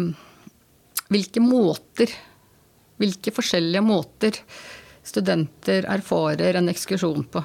hvilke 1.12 1.42
måter, 1.44 2.13
hvilke 3.02 3.34
forskjellige 3.36 3.84
måter 3.84 4.39
studenter 5.04 5.88
erfarer 5.92 6.60
en 6.60 6.72
ekskursjon 6.72 7.26
på. 7.32 7.44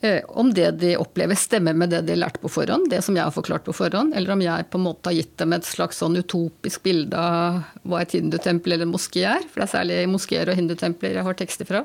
Eh, 0.00 0.24
Om 0.28 0.54
det 0.54 0.70
de 0.70 0.96
opplever 0.96 1.34
stemmer 1.34 1.72
med 1.74 1.90
det 1.90 2.02
de 2.06 2.12
har 2.12 2.26
lært 2.26 2.40
på 2.42 2.50
forhånd, 2.52 2.90
det 2.92 3.00
som 3.04 3.16
jeg 3.16 3.24
har 3.24 3.34
forklart 3.34 3.64
på 3.64 3.74
forhånd, 3.76 4.12
eller 4.14 4.34
om 4.34 4.44
jeg 4.44 4.68
på 4.70 4.78
en 4.78 4.84
måte 4.84 5.08
har 5.08 5.16
gitt 5.16 5.36
dem 5.40 5.56
et 5.56 5.64
slags 5.64 6.02
sånn 6.02 6.18
utopisk 6.20 6.84
bilde 6.84 7.16
av 7.16 7.62
hva 7.82 8.02
et 8.02 8.12
hindutempel 8.18 8.76
eller 8.76 8.86
en 8.88 8.92
moské 8.92 9.24
er. 9.24 9.48
For 9.48 9.62
det 9.62 9.68
er 9.68 9.72
særlig 9.72 9.98
moskeer 10.12 10.52
og 10.52 10.60
hindutempler 10.60 11.16
jeg 11.16 11.26
har 11.26 11.40
tekster 11.40 11.68
fra. 11.68 11.84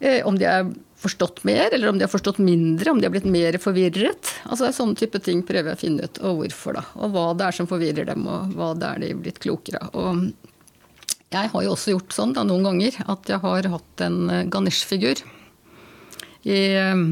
Eh, 0.00 0.20
Om 0.26 0.38
de 0.38 0.44
har 0.44 0.68
forstått 1.00 1.44
mer, 1.48 1.70
eller 1.72 1.88
om 1.88 1.98
de 1.98 2.04
har 2.04 2.12
forstått 2.12 2.38
mindre, 2.44 2.90
om 2.90 3.00
de 3.00 3.08
har 3.08 3.14
blitt 3.14 3.28
mer 3.28 3.56
forvirret. 3.62 4.32
Altså 4.44 4.66
det 4.66 4.70
er 4.70 4.76
Sånne 4.76 5.00
type 5.00 5.20
ting 5.24 5.42
prøver 5.46 5.72
jeg 5.72 5.78
å 5.78 5.80
finne 5.80 6.06
ut, 6.06 6.20
og 6.24 6.42
hvorfor 6.42 6.76
da. 6.76 6.84
Og 7.00 7.14
hva 7.14 7.26
det 7.38 7.46
er 7.48 7.56
som 7.56 7.68
forvirrer 7.70 8.08
dem, 8.10 8.26
og 8.28 8.54
hva 8.56 8.72
det 8.76 8.88
er 8.88 9.02
de 9.02 9.12
er 9.14 9.22
blitt 9.24 9.40
klokere 9.42 9.82
av. 9.86 9.96
Og 9.96 10.50
jeg 11.30 11.52
har 11.52 11.64
jo 11.64 11.74
også 11.74 11.94
gjort 11.94 12.16
sånn 12.16 12.34
da, 12.36 12.44
noen 12.46 12.66
ganger 12.66 12.98
at 13.12 13.30
jeg 13.30 13.42
har 13.44 13.70
hatt 13.74 14.04
en 14.06 14.18
eh, 14.28 14.48
Ganesh-figur 14.50 15.22
i, 16.42 16.58
eh, 16.74 17.04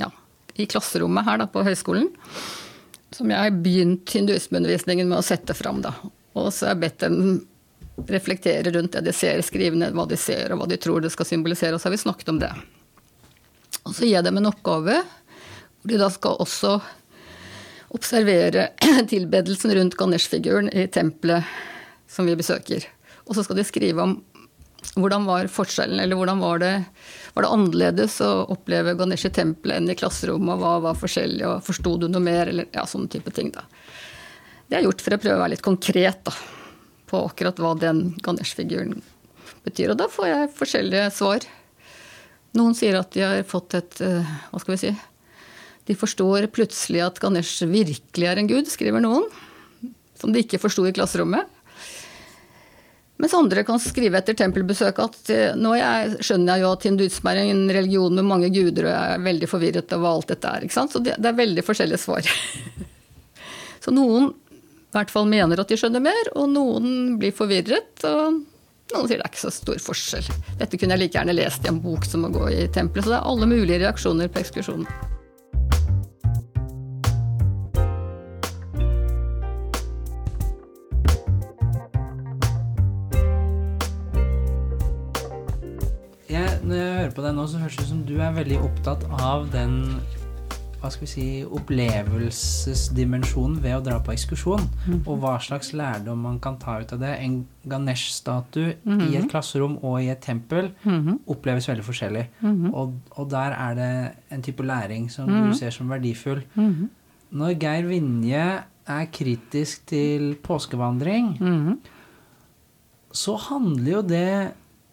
ja, 0.00 0.10
i 0.56 0.66
klasserommet 0.70 1.28
her 1.28 1.42
da, 1.42 1.46
på 1.50 1.64
høyskolen. 1.66 2.08
Som 3.14 3.30
jeg 3.30 3.42
har 3.42 3.62
begynt 3.62 4.10
hinduismeundervisningen 4.14 5.08
med 5.10 5.20
å 5.20 5.26
sette 5.26 5.54
fram. 5.58 5.82
Da. 5.84 5.94
Og 6.38 6.50
så 6.54 6.70
har 6.70 6.76
jeg 6.76 6.84
bedt 6.86 7.06
dem 7.06 7.40
reflektere 8.08 8.70
rundt 8.72 8.94
det 8.96 9.02
de 9.04 9.12
ser, 9.12 9.42
skrive 9.44 9.76
ned 9.76 9.92
hva 9.92 10.06
de 10.08 10.16
ser 10.16 10.54
og 10.54 10.62
hva 10.62 10.68
de 10.70 10.78
tror 10.80 11.02
det 11.04 11.12
skal 11.12 11.28
symbolisere. 11.28 11.76
Og 11.76 11.82
så 11.82 11.90
har 11.90 11.98
vi 11.98 12.04
snakket 12.06 12.32
om 12.32 12.40
det. 12.40 12.52
Og 13.86 13.94
så 13.96 14.06
gir 14.06 14.18
jeg 14.18 14.26
dem 14.26 14.40
en 14.40 14.50
oppgave 14.50 15.00
hvor 15.80 15.88
de 15.88 15.98
da 16.00 16.10
skal 16.12 16.40
også 16.42 16.74
observere 17.96 18.68
tilbedelsen 19.12 19.72
rundt 19.76 19.96
Ganesh-figuren 19.98 20.68
i 20.76 20.86
tempelet 20.92 21.46
som 22.10 22.28
vi 22.28 22.36
besøker. 22.38 22.84
Og 23.26 23.36
så 23.36 23.44
skal 23.46 23.60
de 23.60 23.66
skrive 23.66 24.04
om 24.04 24.18
hvordan 24.96 25.26
var 25.28 25.48
forskjellen, 25.52 26.00
eller 26.00 26.18
hvordan 26.18 26.40
var 26.40 26.60
det, 26.62 26.72
var 27.34 27.44
det 27.44 27.50
annerledes 27.54 28.16
å 28.24 28.30
oppleve 28.52 28.96
Ganesh 28.98 29.28
i 29.28 29.32
tempelet 29.34 29.78
enn 29.78 29.92
i 29.92 29.96
klasserommet, 29.98 30.54
og 30.54 30.62
hva 30.62 30.72
var 30.88 30.98
forskjellig, 30.98 31.44
og 31.46 31.66
forsto 31.66 31.96
du 32.00 32.08
noe 32.08 32.22
mer, 32.24 32.50
eller 32.50 32.68
ja, 32.74 32.86
sånne 32.88 33.10
type 33.12 33.32
ting, 33.36 33.52
da. 33.54 33.66
Det 34.70 34.78
er 34.78 34.86
gjort 34.86 35.04
for 35.04 35.14
å 35.14 35.20
prøve 35.20 35.36
å 35.36 35.42
være 35.42 35.54
litt 35.54 35.66
konkret, 35.66 36.24
da, 36.26 36.34
på 37.10 37.22
akkurat 37.28 37.60
hva 37.60 37.74
den 37.78 38.02
Ganesh-figuren 38.24 39.02
betyr. 39.66 39.92
Og 39.92 40.00
da 40.00 40.08
får 40.10 40.30
jeg 40.30 40.52
forskjellige 40.56 41.08
svar. 41.14 41.46
Noen 42.58 42.74
sier 42.74 42.98
at 42.98 43.12
de 43.14 43.22
har 43.22 43.46
fått 43.46 43.76
et 43.78 44.00
eh, 44.02 44.34
Hva 44.50 44.60
skal 44.62 44.74
vi 44.74 44.80
si? 44.82 44.90
De 45.90 45.96
forstår 45.98 46.48
plutselig 46.54 47.02
at 47.04 47.18
Ganesh 47.22 47.64
virkelig 47.66 48.26
er 48.26 48.38
en 48.38 48.50
gud, 48.50 48.68
skriver 48.70 49.02
noen. 49.02 49.24
Som 50.20 50.34
de 50.34 50.42
ikke 50.44 50.60
forsto 50.62 50.84
i 50.86 50.92
klasserommet. 50.94 51.48
Mens 53.20 53.34
andre 53.36 53.64
kan 53.68 53.80
skrive 53.82 54.16
etter 54.20 54.36
tempelbesøk 54.38 55.00
at 55.02 55.32
eh, 55.34 55.56
nå 55.58 55.74
jeg, 55.76 56.20
skjønner 56.24 56.56
jeg 56.56 56.64
jo 56.64 56.74
at 56.74 56.86
hinduisme 56.88 57.32
er 57.32 57.40
en 57.42 57.64
religion 57.76 58.14
med 58.16 58.28
mange 58.28 58.52
guder, 58.54 58.86
og 58.86 58.94
jeg 58.94 59.16
er 59.16 59.26
veldig 59.26 59.48
forvirret 59.50 59.96
over 59.96 60.14
alt 60.14 60.30
dette 60.32 60.52
er. 60.52 60.66
Ikke 60.66 60.78
sant? 60.78 60.94
Så 60.94 61.02
det, 61.04 61.18
det 61.20 61.28
er 61.30 61.40
veldig 61.40 61.64
forskjellige 61.66 62.00
svar. 62.00 62.30
Så 63.84 63.92
noen 63.94 64.30
i 64.30 64.96
hvert 64.96 65.12
fall 65.12 65.28
mener 65.30 65.60
at 65.60 65.70
de 65.70 65.76
skjønner 65.78 66.02
mer, 66.02 66.32
og 66.34 66.48
noen 66.50 67.18
blir 67.20 67.34
forvirret. 67.36 67.92
Og 68.08 68.40
noen 68.96 69.08
sier 69.10 69.20
det 69.20 69.26
er 69.26 69.32
ikke 69.32 69.44
så 69.44 69.54
stor 69.54 69.80
forskjell. 69.84 70.28
Dette 70.60 70.80
kunne 70.80 70.96
jeg 70.96 71.04
like 71.04 71.18
gjerne 71.18 71.36
lest 71.36 71.66
i 71.66 71.70
en 71.70 71.80
bok 71.84 72.08
som 72.08 72.26
å 72.26 72.34
gå 72.34 72.50
i 72.50 72.66
tempelet. 72.74 73.06
Så 73.06 73.14
det 73.14 73.20
er 73.20 73.30
alle 73.32 73.50
mulige 73.50 73.80
reaksjoner 73.84 74.30
på 74.32 74.42
ekskursjonen. 74.42 74.90
Når 86.70 86.76
jeg 86.78 86.96
hører 87.00 87.14
på 87.16 87.22
deg 87.24 87.32
nå, 87.34 87.44
så 87.50 87.58
høres 87.58 87.76
det 87.76 87.82
ut 87.82 87.88
som 87.88 88.02
du 88.06 88.12
er 88.22 88.34
veldig 88.36 88.58
opptatt 88.62 89.02
av 89.18 89.48
den 89.50 89.72
hva 90.80 90.88
skal 90.90 91.04
vi 91.04 91.10
si, 91.12 91.44
opplevelsesdimensjonen 91.44 93.58
ved 93.60 93.74
å 93.76 93.82
dra 93.84 93.98
på 94.00 94.12
ekskursjon. 94.14 94.62
Mhm. 94.86 95.02
Og 95.06 95.18
hva 95.20 95.34
slags 95.42 95.72
lærdom 95.76 96.18
man 96.24 96.38
kan 96.40 96.56
ta 96.58 96.78
ut 96.80 96.92
av 96.92 96.98
det. 97.02 97.10
En 97.20 97.46
Ganesh-statue 97.68 98.70
i 98.70 98.76
Mhm. 98.88 99.14
et 99.24 99.30
klasserom 99.30 99.78
og 99.84 100.00
i 100.02 100.08
et 100.08 100.20
tempel 100.20 100.70
Mhm. 100.84 101.18
oppleves 101.28 101.66
veldig 101.68 101.84
forskjellig. 101.84 102.26
Mhm. 102.42 102.74
Og, 102.74 102.94
og 103.16 103.28
der 103.30 103.52
er 103.52 103.74
det 103.74 104.12
en 104.30 104.42
type 104.42 104.62
læring 104.62 105.10
som 105.10 105.28
Mhm. 105.28 105.50
du 105.50 105.54
ser 105.56 105.70
som 105.70 105.88
verdifull. 105.88 106.42
Mhm. 106.54 106.88
Når 107.32 107.54
Geir 107.60 107.82
Vinje 107.86 108.62
er 108.88 109.06
kritisk 109.12 109.84
til 109.86 110.34
påskevandring, 110.42 111.38
Mhm. 111.40 111.78
så 113.12 113.36
handler 113.38 113.92
jo 113.92 114.02
det 114.02 114.52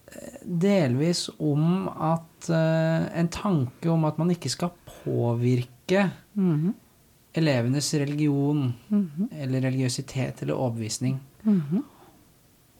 eh, 0.09 0.37
delvis 0.45 1.29
om 1.39 1.87
at 1.89 2.49
uh, 2.49 3.19
En 3.19 3.27
tanke 3.27 3.89
om 3.89 4.05
at 4.05 4.17
man 4.17 4.29
ikke 4.29 4.49
skal 4.49 4.69
påvirke 5.05 5.67
Mhm. 6.35 6.73
elevenes 7.37 7.93
religion 7.93 8.73
Mhm. 8.89 9.29
eller 9.31 9.61
religiøsitet 9.61 10.41
eller 10.41 10.55
overbevisning. 10.55 11.19
Mhm. 11.43 11.83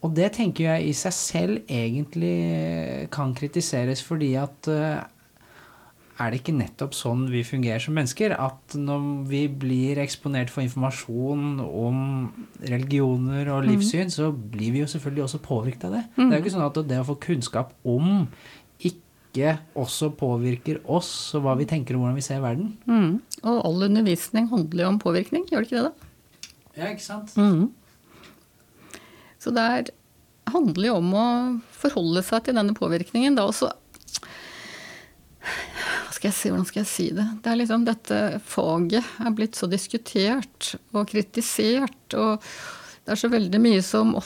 Og 0.02 0.14
det 0.14 0.32
tenker 0.32 0.64
jeg 0.64 0.88
i 0.88 0.92
seg 0.92 1.12
selv 1.12 1.58
egentlig 1.68 3.10
kan 3.10 3.34
kritiseres, 3.34 4.02
fordi 4.02 4.34
at 4.36 4.68
eh, 4.68 5.00
er 6.20 6.30
det 6.30 6.40
ikke 6.42 6.56
nettopp 6.58 6.92
sånn 6.94 7.28
vi 7.30 7.42
fungerer 7.44 7.80
som 7.80 7.94
mennesker? 7.94 8.32
At 8.38 8.74
når 8.74 9.26
vi 9.28 9.46
blir 9.48 9.96
eksponert 9.98 10.50
for 10.50 10.62
informasjon 10.62 11.60
om 11.60 12.32
religioner 12.62 13.48
og 13.48 13.64
Mhm. 13.64 13.70
livssyn, 13.70 14.10
så 14.10 14.32
blir 14.32 14.72
vi 14.72 14.78
jo 14.80 14.86
selvfølgelig 14.86 15.24
også 15.24 15.38
påvirket 15.40 15.84
av 15.84 15.92
det. 15.92 16.04
Mhm. 16.16 16.30
Det 16.30 16.32
er 16.32 16.42
jo 16.42 16.44
ikke 16.44 16.56
sånn 16.56 16.66
at 16.66 16.88
det 16.88 16.98
å 16.98 17.06
få 17.06 17.20
kunnskap 17.20 17.72
om 17.84 18.28
ikke 19.28 19.54
også 19.78 20.10
påvirker 20.18 20.80
oss 20.88 21.10
og 21.36 21.44
hva 21.44 21.54
vi 21.58 21.66
tenker 21.68 21.96
om 21.96 22.04
hvordan 22.04 22.18
vi 22.18 22.24
ser 22.24 22.40
verden. 22.42 22.72
Mm. 22.88 23.18
Og 23.44 23.58
all 23.68 23.88
undervisning 23.88 24.48
handler 24.50 24.84
jo 24.84 24.92
om 24.92 25.02
påvirkning, 25.02 25.46
gjør 25.50 25.64
det 25.64 25.68
ikke 25.68 25.82
det, 25.82 25.90
da? 25.90 26.54
Ja, 26.78 26.90
ikke 26.92 27.04
sant? 27.04 27.34
Mm. 27.36 27.68
Så 29.38 29.52
det 29.54 29.64
er, 29.64 29.92
handler 30.50 30.88
jo 30.88 30.96
om 30.98 31.12
å 31.14 31.26
forholde 31.78 32.24
seg 32.26 32.46
til 32.46 32.58
denne 32.58 32.74
påvirkningen. 32.76 33.38
Da 33.38 33.46
også 33.48 33.70
hva 35.38 36.14
skal 36.16 36.28
jeg 36.28 36.36
si, 36.36 36.50
Hvordan 36.50 36.66
skal 36.66 36.80
jeg 36.82 36.90
si 36.90 37.06
det? 37.14 37.26
Det 37.44 37.50
er 37.50 37.60
liksom 37.60 37.84
Dette 37.86 38.18
faget 38.48 39.06
er 39.22 39.34
blitt 39.36 39.58
så 39.58 39.68
diskutert 39.70 40.74
og 40.92 41.08
kritisert. 41.10 42.16
Og 42.16 42.42
det 43.04 43.14
er 43.14 43.20
så 43.20 43.30
veldig 43.32 43.60
mye 43.62 43.84
som 43.86 44.16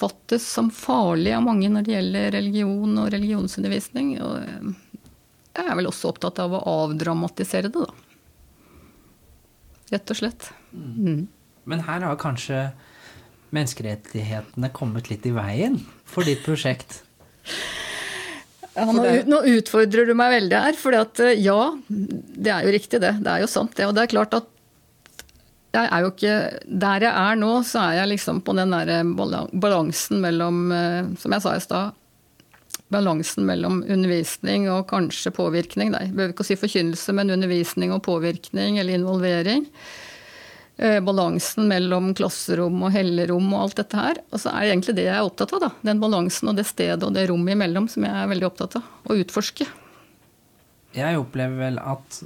oppfattes 0.00 0.48
som 0.48 0.70
farlig 0.70 1.34
av 1.36 1.42
mange 1.44 1.68
når 1.68 1.84
det 1.84 1.96
gjelder 1.96 2.30
religion 2.36 2.98
og 3.02 3.10
religionsundervisning. 3.12 4.14
Og 4.24 4.38
jeg 5.56 5.66
er 5.66 5.76
vel 5.76 5.90
også 5.90 6.12
opptatt 6.12 6.40
av 6.40 6.54
å 6.56 6.62
avdramatisere 6.84 7.68
det, 7.68 7.84
da. 7.84 7.90
Rett 9.90 10.12
og 10.12 10.20
slett. 10.20 10.48
Mm. 10.72 11.26
Men 11.68 11.84
her 11.84 12.06
har 12.06 12.20
kanskje 12.20 12.70
menneskerettighetene 13.50 14.70
kommet 14.72 15.10
litt 15.10 15.26
i 15.26 15.34
veien 15.34 15.80
for 16.08 16.26
ditt 16.26 16.44
prosjekt? 16.46 17.02
Ja, 18.76 18.86
nå, 18.86 19.02
nå, 19.26 19.42
utfordrer 19.58 20.06
du 20.06 20.14
meg 20.14 20.36
veldig 20.36 20.62
her. 20.64 20.78
For 20.78 20.94
ja, 20.94 21.58
det 21.90 22.54
er 22.54 22.64
jo 22.64 22.74
riktig 22.76 23.02
det. 23.02 23.16
Det 23.20 23.34
er 23.34 23.44
jo 23.44 23.50
sant 23.50 23.74
det. 23.76 23.88
Og 23.90 23.96
det 23.96 24.06
er 24.06 24.14
klart 24.14 24.38
at 24.38 24.48
jeg 25.70 25.86
er 25.86 26.02
jo 26.02 26.10
ikke 26.10 26.34
Der 26.66 27.04
jeg 27.06 27.14
er 27.14 27.36
nå, 27.38 27.50
så 27.62 27.84
er 27.84 28.00
jeg 28.00 28.10
liksom 28.16 28.40
på 28.42 28.56
den 28.58 28.74
der 28.74 29.04
balansen 29.06 30.22
mellom, 30.22 30.68
som 31.20 31.36
jeg 31.36 31.44
sa 31.44 31.54
i 31.54 31.62
stad 31.62 31.96
Balansen 32.90 33.46
mellom 33.46 33.84
undervisning 33.86 34.64
og 34.66 34.88
kanskje 34.90 35.30
påvirkning. 35.34 35.92
Nei, 35.94 36.08
jeg 36.08 36.14
behøver 36.16 36.32
ikke 36.34 36.42
å 36.42 36.48
si 36.48 36.56
forkynnelse, 36.58 37.14
men 37.14 37.30
undervisning 37.30 37.92
og 37.94 38.02
påvirkning 38.02 38.80
eller 38.82 38.98
involvering. 38.98 39.68
Eh, 40.80 40.96
balansen 41.04 41.68
mellom 41.68 42.14
klasserom 42.16 42.78
og 42.86 42.94
hellerom 42.94 43.50
og 43.52 43.66
alt 43.66 43.80
dette 43.82 43.98
her. 44.00 44.20
Og 44.32 44.40
så 44.40 44.48
er 44.48 44.64
det 44.64 44.70
egentlig 44.72 44.94
det 44.96 45.04
jeg 45.04 45.12
er 45.12 45.26
opptatt 45.26 45.52
av. 45.52 45.60
da. 45.66 45.70
Den 45.84 46.00
balansen 46.00 46.48
og 46.48 46.56
det 46.56 46.64
stedet 46.70 47.04
og 47.04 47.12
det 47.12 47.26
rommet 47.28 47.52
imellom 47.52 47.88
som 47.92 48.06
jeg 48.06 48.16
er 48.16 48.30
veldig 48.30 48.48
opptatt 48.48 48.78
av. 48.80 48.86
Å 49.04 49.18
utforske. 49.20 49.66
Jeg 50.96 51.18
opplever 51.20 51.60
vel 51.66 51.76
at 51.84 52.22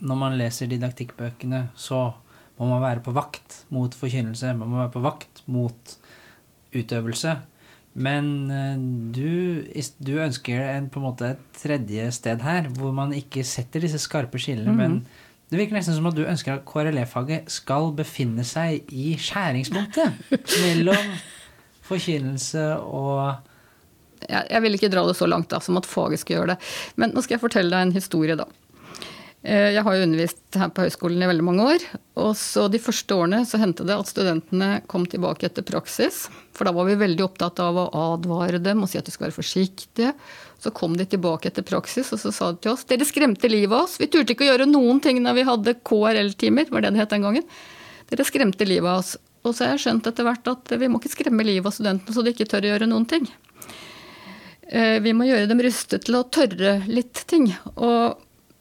når 0.00 0.18
man 0.18 0.38
leser 0.40 0.70
didaktikkbøkene, 0.70 1.68
så 1.76 2.06
må 2.66 2.80
være 2.82 3.04
på 3.04 3.14
vakt 3.14 3.62
mot 3.70 3.94
forkynnelse. 3.94 4.50
Man 4.58 4.72
må 4.72 4.80
være 4.80 4.94
på 4.96 5.04
vakt 5.04 5.44
mot 5.46 5.94
utøvelse. 6.74 7.36
Men 7.98 8.50
eh, 8.50 8.74
du, 9.14 9.64
du 10.02 10.12
ønsker 10.22 10.66
en, 10.74 10.90
på 10.90 11.00
en 11.00 11.06
måte 11.06 11.32
et 11.34 11.46
tredje 11.58 12.10
sted 12.18 12.42
her, 12.42 12.68
hvor 12.78 12.94
man 12.94 13.14
ikke 13.16 13.46
setter 13.46 13.82
disse 13.82 14.00
skarpe 14.02 14.38
skillene, 14.38 14.72
mm 14.72 14.80
-hmm. 14.80 14.88
men 14.88 15.26
det 15.50 15.58
virker 15.58 15.78
nesten 15.78 15.94
som 15.96 16.06
at 16.06 16.16
du 16.16 16.26
ønsker 16.28 16.54
at 16.54 16.64
KRLE-faget 16.68 17.48
skal 17.50 17.92
befinne 17.96 18.44
seg 18.44 18.84
i 18.92 19.14
skjæringspunktet 19.16 20.12
mellom 20.64 21.14
forkynnelse 21.88 22.76
og 22.76 23.34
jeg, 24.28 24.46
jeg 24.50 24.62
vil 24.62 24.74
ikke 24.74 24.90
dra 24.92 25.06
det 25.06 25.16
så 25.16 25.26
langt 25.26 25.50
da, 25.50 25.60
som 25.60 25.76
at 25.76 25.86
faget 25.86 26.20
skal 26.20 26.36
gjøre 26.36 26.54
det. 26.54 26.56
Men 26.96 27.14
nå 27.14 27.22
skal 27.24 27.36
jeg 27.36 27.40
fortelle 27.40 27.70
deg 27.70 27.86
en 27.86 27.94
historie, 27.94 28.36
da. 28.36 28.44
Eh, 29.46 29.70
jeg 29.70 29.84
har 29.86 29.94
jo 29.94 30.02
undervist 30.02 30.56
her 30.58 30.70
på 30.74 30.82
høyskolen 30.82 31.22
i 31.22 31.28
veldig 31.30 31.44
mange 31.46 31.66
år. 31.74 31.84
Og 32.18 32.32
så 32.36 32.66
De 32.70 32.80
første 32.82 33.14
årene 33.14 33.44
så 33.46 33.60
hendte 33.62 33.86
det 33.86 33.94
at 33.94 34.10
studentene 34.10 34.70
kom 34.90 35.06
tilbake 35.06 35.46
etter 35.46 35.62
praksis. 35.62 36.26
For 36.52 36.66
da 36.66 36.74
var 36.74 36.88
vi 36.88 36.98
veldig 36.98 37.22
opptatt 37.22 37.62
av 37.62 37.78
å 37.78 37.86
advare 38.14 38.58
dem 38.58 38.82
og 38.82 38.90
si 38.90 38.98
at 38.98 39.06
de 39.06 39.14
skulle 39.14 39.30
være 39.30 39.38
forsiktige. 39.38 40.12
Så 40.58 40.74
kom 40.74 40.96
de 40.98 41.06
tilbake 41.06 41.52
etter 41.52 41.62
praksis 41.62 42.10
og 42.12 42.18
så 42.18 42.34
sa 42.34 42.50
de 42.50 42.64
til 42.64 42.74
oss 42.74 42.84
dere 42.90 43.06
skremte 43.06 43.50
livet 43.50 43.76
av 43.76 43.86
oss. 43.86 43.98
Vi 44.02 44.10
turte 44.10 44.34
ikke 44.34 44.48
å 44.48 44.52
gjøre 44.52 44.66
noen 44.66 44.98
ting 45.00 45.22
når 45.22 45.38
vi 45.38 45.46
hadde 45.46 45.78
KRL-timer, 45.86 46.72
var 46.74 46.82
det 46.82 46.96
det 46.96 47.04
het 47.04 47.14
den 47.14 47.26
gangen. 47.28 47.46
Dere 48.10 48.26
skremte 48.26 48.66
livet 48.66 48.90
av 48.90 49.04
oss. 49.04 49.16
Og 49.46 49.54
så 49.54 49.64
har 49.64 49.76
jeg 49.76 49.86
skjønt 49.86 50.08
etter 50.10 50.26
hvert 50.26 50.50
at 50.50 50.72
vi 50.80 50.88
må 50.90 50.98
ikke 50.98 51.14
skremme 51.14 51.46
livet 51.46 51.70
av 51.70 51.76
studentene 51.76 52.14
så 52.14 52.24
de 52.26 52.34
ikke 52.34 52.48
tør 52.50 52.66
å 52.66 52.72
gjøre 52.72 52.90
noen 52.90 53.06
ting. 53.06 53.28
Eh, 54.68 54.98
vi 55.00 55.14
må 55.16 55.28
gjøre 55.28 55.48
dem 55.48 55.62
rustet 55.64 56.04
til 56.04 56.18
å 56.18 56.26
tørre 56.26 56.80
litt 56.90 57.22
ting. 57.30 57.46
Og, 57.76 58.18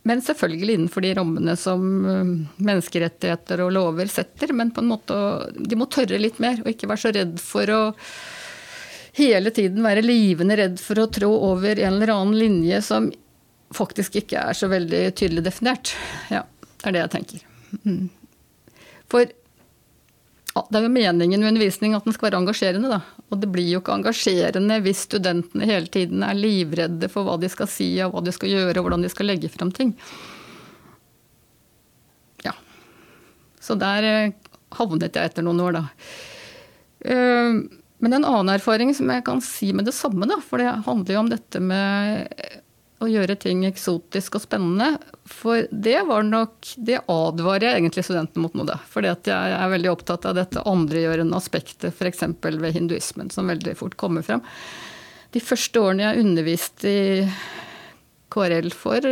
men 0.07 0.23
selvfølgelig 0.23 0.77
innenfor 0.77 1.03
de 1.03 1.13
rammene 1.17 1.55
som 1.59 1.83
eh, 2.07 2.33
menneskerettigheter 2.63 3.63
og 3.65 3.73
lover 3.75 4.09
setter. 4.11 4.53
Men 4.55 4.71
på 4.71 4.83
en 4.83 4.91
måte, 4.93 5.17
de 5.57 5.79
må 5.79 5.89
tørre 5.91 6.19
litt 6.21 6.39
mer, 6.43 6.61
og 6.63 6.71
ikke 6.71 6.89
være 6.89 7.03
så 7.03 7.13
redd 7.15 7.37
for 7.43 7.73
å 7.73 7.81
hele 9.17 9.51
tiden 9.51 9.81
være 9.85 10.05
livende 10.05 10.57
redd 10.59 10.77
for 10.81 11.01
å 11.01 11.07
trå 11.09 11.29
over 11.49 11.79
en 11.81 11.97
eller 11.97 12.13
annen 12.13 12.37
linje 12.37 12.81
som 12.85 13.09
faktisk 13.75 14.19
ikke 14.21 14.45
er 14.51 14.57
så 14.57 14.69
veldig 14.71 15.01
tydelig 15.17 15.43
definert. 15.49 15.91
Ja, 16.31 16.45
det 16.77 16.87
er 16.87 16.95
det 16.95 17.03
jeg 17.03 17.13
tenker. 17.17 17.43
Mm. 17.83 18.05
For 19.11 19.33
det 20.69 20.79
er 20.79 20.85
jo 20.85 20.93
meningen 20.93 21.41
med 21.41 21.51
undervisning 21.51 21.95
at 21.97 22.05
den 22.07 22.15
skal 22.15 22.29
være 22.29 22.39
engasjerende, 22.41 22.89
da. 22.91 23.01
Og 23.31 23.41
det 23.41 23.49
blir 23.51 23.67
jo 23.69 23.81
ikke 23.81 23.97
engasjerende 23.97 24.79
hvis 24.85 25.05
studentene 25.07 25.67
hele 25.67 25.91
tiden 25.91 26.23
er 26.25 26.37
livredde 26.37 27.09
for 27.11 27.27
hva 27.27 27.37
de 27.41 27.49
skal 27.51 27.69
si 27.71 27.89
og 28.05 28.15
hva 28.15 28.23
de 28.25 28.33
skal 28.35 28.53
gjøre 28.53 28.79
og 28.79 28.87
hvordan 28.87 29.05
de 29.05 29.11
skal 29.11 29.29
legge 29.31 29.51
frem 29.51 29.73
ting. 29.75 29.95
Ja. 32.45 32.55
Så 33.63 33.75
der 33.79 34.07
eh, 34.07 34.37
havnet 34.77 35.15
jeg 35.15 35.31
etter 35.31 35.45
noen 35.45 35.63
år, 35.65 35.79
da. 35.79 35.83
Uh, 37.07 37.65
men 38.03 38.13
en 38.13 38.25
annen 38.25 38.53
erfaring 38.53 38.93
som 38.95 39.09
jeg 39.09 39.25
kan 39.25 39.41
si 39.43 39.71
med 39.73 39.87
det 39.89 39.95
samme, 39.97 40.27
da, 40.29 40.39
for 40.43 40.61
det 40.61 40.69
handler 40.85 41.15
jo 41.15 41.21
om 41.23 41.29
dette 41.31 41.61
med 41.63 42.27
å 42.97 43.07
gjøre 43.09 43.35
ting 43.37 43.61
eksotisk 43.67 44.39
og 44.39 44.43
spennende. 44.43 44.97
For 45.29 45.67
det 45.71 45.99
var 46.07 46.25
nok 46.25 46.71
Det 46.75 46.99
advarer 47.11 47.67
jeg 47.67 47.81
egentlig 47.81 48.05
studentene 48.07 48.43
mot 48.45 48.57
nå, 48.57 48.65
da. 48.69 48.79
Fordi 48.89 49.11
jeg 49.29 49.57
er 49.59 49.73
veldig 49.73 49.91
opptatt 49.93 50.25
av 50.29 50.37
dette 50.39 50.65
andregjørende 50.65 51.37
aspektet, 51.37 51.93
f.eks. 51.93 52.25
ved 52.41 52.73
hinduismen, 52.73 53.29
som 53.33 53.49
veldig 53.51 53.75
fort 53.77 53.97
kommer 53.99 54.25
frem. 54.25 54.43
De 55.35 55.43
første 55.43 55.81
årene 55.83 56.07
jeg 56.07 56.25
underviste 56.25 56.89
i 56.89 57.07
KRL 58.33 58.71
for, 58.75 59.05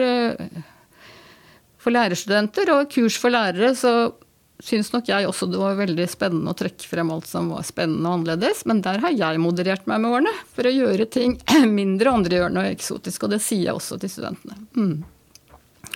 for 1.78 1.96
lærerstudenter 1.96 2.72
og 2.74 2.90
kurs 2.92 3.20
for 3.20 3.36
lærere, 3.36 3.74
så 3.78 4.16
syns 4.64 4.92
nok 4.94 5.10
jeg 5.10 5.28
også 5.28 5.48
det 5.52 5.60
var 5.60 5.78
veldig 5.80 6.06
spennende 6.10 6.54
å 6.54 6.58
trekke 6.58 6.88
frem 6.88 7.12
alt 7.12 7.28
som 7.28 7.50
var 7.52 7.66
spennende 7.68 8.08
og 8.08 8.20
annerledes. 8.20 8.64
Men 8.70 8.82
der 8.86 9.02
har 9.04 9.16
jeg 9.16 9.42
moderert 9.44 9.88
meg 9.90 10.02
med 10.04 10.18
årene 10.18 10.34
for 10.56 10.68
å 10.68 10.74
gjøre 10.74 11.08
ting 11.12 11.38
mindre 11.80 12.16
andregjørende 12.16 12.64
og 12.64 12.76
eksotisk. 12.78 13.28
Og 13.28 13.36
det 13.36 13.42
sier 13.44 13.70
jeg 13.70 13.78
også 13.78 14.00
til 14.02 14.14
studentene. 14.16 14.60
Mm. 14.78 15.96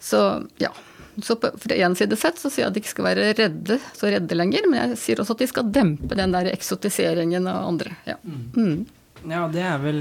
Så 0.00 0.22
ja. 0.62 0.72
Så 1.20 1.34
på, 1.36 1.50
fra 1.60 1.76
én 1.76 1.94
side 1.98 2.16
sett 2.16 2.38
så 2.40 2.48
sier 2.48 2.64
jeg 2.64 2.70
at 2.70 2.76
de 2.76 2.80
ikke 2.80 2.94
skal 2.94 3.06
være 3.10 3.32
redde, 3.36 3.76
så 3.98 4.08
redde 4.08 4.38
lenger. 4.38 4.66
Men 4.70 4.80
jeg 4.84 5.00
sier 5.02 5.20
også 5.20 5.36
at 5.36 5.42
de 5.42 5.50
skal 5.50 5.72
dempe 5.74 6.16
den 6.16 6.32
der 6.32 6.48
eksotiseringen 6.52 7.48
av 7.50 7.66
andre. 7.68 7.92
Ja. 8.08 8.16
Mm. 8.56 8.86
ja, 9.28 9.44
det 9.52 9.66
er 9.66 9.82
vel 9.82 10.00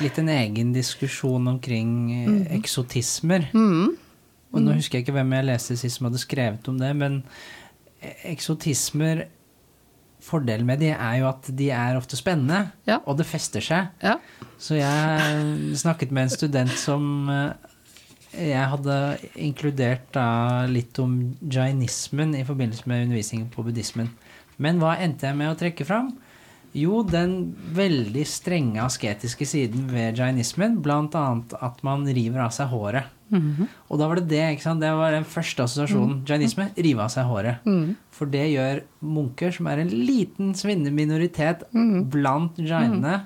litt 0.00 0.20
en 0.20 0.30
egen 0.30 0.70
diskusjon 0.76 1.48
omkring 1.50 1.90
mm. 2.12 2.38
eksotismer. 2.60 3.50
Mm. 3.56 3.96
Og 4.50 4.62
nå 4.64 4.74
husker 4.74 4.98
jeg 4.98 5.06
ikke 5.06 5.14
hvem 5.14 5.36
jeg 5.36 5.46
leste 5.46 5.76
sist 5.78 5.98
som 5.98 6.08
hadde 6.08 6.22
skrevet 6.22 6.70
om 6.70 6.78
det, 6.80 6.90
men 6.98 7.20
eksotismer 8.26 9.28
Fordelen 10.20 10.66
med 10.68 10.82
de 10.82 10.90
er 10.92 11.14
jo 11.16 11.30
at 11.30 11.46
de 11.56 11.70
er 11.72 11.96
ofte 11.96 12.18
spennende, 12.18 12.74
ja. 12.84 12.98
og 13.08 13.16
det 13.16 13.24
fester 13.24 13.64
seg. 13.64 13.86
Ja. 14.04 14.18
Så 14.60 14.76
jeg 14.76 15.78
snakket 15.80 16.12
med 16.12 16.26
en 16.26 16.32
student 16.34 16.74
som 16.76 17.30
eh, 17.32 17.70
jeg 18.36 18.66
hadde 18.74 18.96
inkludert 19.40 20.10
da 20.14 20.66
litt 20.68 20.98
om 21.00 21.16
jainismen 21.40 22.36
i 22.36 22.44
forbindelse 22.44 22.84
med 22.90 23.06
undervisningen 23.06 23.48
på 23.54 23.64
buddhismen. 23.64 24.12
Men 24.60 24.82
hva 24.82 24.98
endte 25.00 25.30
jeg 25.30 25.40
med 25.40 25.54
å 25.54 25.56
trekke 25.58 25.88
fram? 25.88 26.12
Jo, 26.76 27.00
den 27.02 27.54
veldig 27.74 28.22
strenge 28.28 28.82
asketiske 28.84 29.46
siden 29.48 29.88
ved 29.90 30.20
jainismen, 30.20 30.78
bl.a. 30.84 31.24
at 31.60 31.80
man 31.86 32.06
river 32.06 32.44
av 32.44 32.54
seg 32.54 32.70
håret. 32.70 33.10
Mm 33.30 33.42
-hmm. 33.42 33.66
Og 33.88 33.98
da 33.98 34.08
var 34.08 34.16
det 34.16 34.28
det. 34.28 34.50
ikke 34.50 34.62
sant? 34.62 34.80
Det 34.80 34.90
var 34.90 35.10
den 35.12 35.24
første 35.24 35.62
assosiasjonen. 35.62 36.16
Mm. 36.18 36.24
Jainisme 36.26 36.68
rive 36.76 37.02
av 37.02 37.08
seg 37.08 37.24
håret. 37.24 37.56
Mm. 37.64 37.96
For 38.10 38.26
det 38.26 38.50
gjør 38.50 38.82
munker, 39.00 39.50
som 39.50 39.66
er 39.66 39.78
en 39.78 39.88
liten 39.88 40.54
svinnende 40.54 40.90
minoritet 40.90 41.62
blant 42.10 42.56
jainene, 42.58 43.22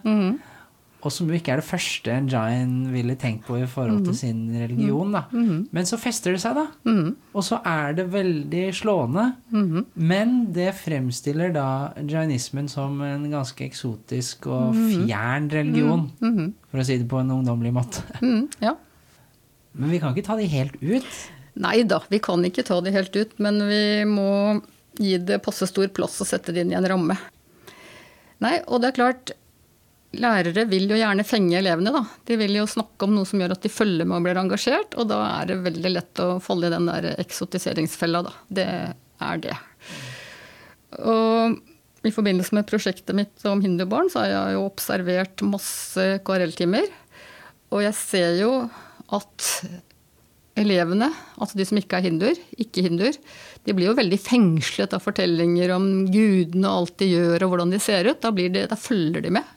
og 1.04 1.12
som 1.12 1.28
jo 1.28 1.36
ikke 1.36 1.52
er 1.52 1.60
det 1.60 1.66
første 1.68 2.12
en 2.14 2.28
jain 2.32 2.70
ville 2.94 3.14
tenkt 3.20 3.44
på 3.44 3.58
i 3.60 3.66
forhold 3.68 4.06
til 4.06 4.14
sin 4.16 4.38
religion. 4.56 5.12
da. 5.12 5.22
Men 5.76 5.84
så 5.84 5.98
fester 6.00 6.32
det 6.32 6.40
seg, 6.40 6.56
da. 6.56 6.64
Og 7.36 7.44
så 7.44 7.58
er 7.68 7.92
det 7.98 8.06
veldig 8.12 8.62
slående. 8.74 9.26
Men 9.94 10.32
det 10.56 10.70
fremstiller 10.80 11.52
da 11.52 11.66
jainismen 12.08 12.70
som 12.72 12.96
en 13.04 13.28
ganske 13.30 13.66
eksotisk 13.68 14.48
og 14.48 14.72
fjern 14.78 15.50
religion, 15.52 16.08
for 16.70 16.80
å 16.80 16.88
si 16.88 16.96
det 17.02 17.08
på 17.12 17.20
en 17.20 17.30
ungdommelig 17.36 17.74
måte. 17.76 18.00
ja. 18.64 18.72
Men 19.74 19.90
vi 19.90 20.00
kan 20.00 20.14
ikke 20.14 20.26
ta 20.30 20.36
de 20.40 20.48
helt 20.48 20.80
ut? 20.80 21.14
Nei 21.60 21.82
da, 21.86 22.00
vi 22.10 22.18
kan 22.22 22.42
ikke 22.46 22.64
ta 22.66 22.80
de 22.82 22.90
helt 22.94 23.14
ut. 23.14 23.36
Men 23.42 23.60
vi 23.68 23.84
må 24.08 24.28
gi 24.98 25.18
det 25.18 25.40
passe 25.44 25.66
stor 25.70 25.88
plass 25.94 26.20
og 26.22 26.28
sette 26.30 26.54
det 26.54 26.64
inn 26.64 26.72
i 26.72 26.78
en 26.78 26.86
ramme. 26.86 27.16
Nei, 28.42 28.58
og 28.66 28.82
det 28.82 28.92
er 28.92 28.98
klart 28.98 29.34
lærere 30.20 30.64
vil 30.70 30.88
jo 30.90 30.98
gjerne 30.98 31.26
fenge 31.26 31.58
elevene, 31.58 31.92
da. 31.94 32.02
De 32.28 32.38
vil 32.40 32.56
jo 32.58 32.66
snakke 32.70 33.06
om 33.06 33.14
noe 33.16 33.28
som 33.28 33.42
gjør 33.42 33.54
at 33.56 33.64
de 33.64 33.72
følger 33.72 34.08
med 34.08 34.18
og 34.18 34.26
blir 34.26 34.40
engasjert, 34.40 34.96
og 34.98 35.08
da 35.10 35.20
er 35.40 35.50
det 35.50 35.60
veldig 35.66 35.92
lett 35.92 36.22
å 36.24 36.28
falle 36.44 36.68
i 36.68 36.74
den 36.74 36.90
der 36.90 37.12
eksotiseringsfella, 37.14 38.24
da. 38.26 38.34
Det 38.60 38.66
er 39.28 39.44
det. 39.44 39.56
Og 41.04 41.60
i 42.04 42.12
forbindelse 42.12 42.56
med 42.56 42.68
prosjektet 42.68 43.16
mitt 43.16 43.46
om 43.48 43.62
hindubarn, 43.64 44.10
så 44.12 44.24
har 44.24 44.32
jeg 44.32 44.58
jo 44.58 44.66
observert 44.68 45.46
masse 45.48 46.06
KRL-timer. 46.26 46.90
Og 47.72 47.82
jeg 47.86 47.96
ser 47.96 48.38
jo 48.42 48.52
at 49.14 49.48
elevene, 50.60 51.08
altså 51.40 51.58
de 51.58 51.66
som 51.66 51.78
ikke 51.80 51.98
er 51.98 52.06
hinduer, 52.06 52.38
ikke-hinduer, 52.60 53.16
de 53.64 53.74
blir 53.74 53.88
jo 53.88 53.96
veldig 53.98 54.18
fengslet 54.22 54.94
av 54.94 55.02
fortellinger 55.02 55.72
om 55.74 55.88
gudene 56.12 56.70
og 56.70 56.84
alt 56.84 56.98
de 57.02 57.10
gjør 57.10 57.46
og 57.46 57.54
hvordan 57.54 57.74
de 57.74 57.80
ser 57.82 58.10
ut. 58.10 58.20
Da, 58.22 58.30
de, 58.30 58.66
da 58.70 58.78
følger 58.78 59.24
de 59.24 59.32
med. 59.34 59.54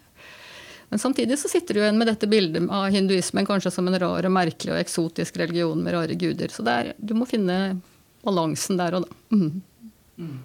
Men 0.89 0.99
samtidig 0.99 1.39
så 1.39 1.49
sitter 1.51 1.73
du 1.73 1.81
igjen 1.81 1.97
med 1.99 2.07
dette 2.07 2.29
bildet 2.31 2.69
av 2.71 2.87
hinduismen 2.93 3.47
kanskje 3.47 3.73
som 3.75 3.87
en 3.89 3.99
rar 3.99 4.27
og 4.27 4.31
merkelig 4.33 4.71
og 4.71 4.79
eksotisk 4.79 5.39
religion 5.41 5.81
med 5.83 5.93
rare 5.97 6.15
guder. 6.15 6.53
Så 6.53 6.63
er, 6.71 6.93
du 6.97 7.13
må 7.17 7.27
finne 7.27 7.79
balansen 8.23 8.79
der 8.79 8.99
og 8.99 9.07
da. 9.07 9.17
Mm. 9.35 9.49
Mm. 10.17 10.37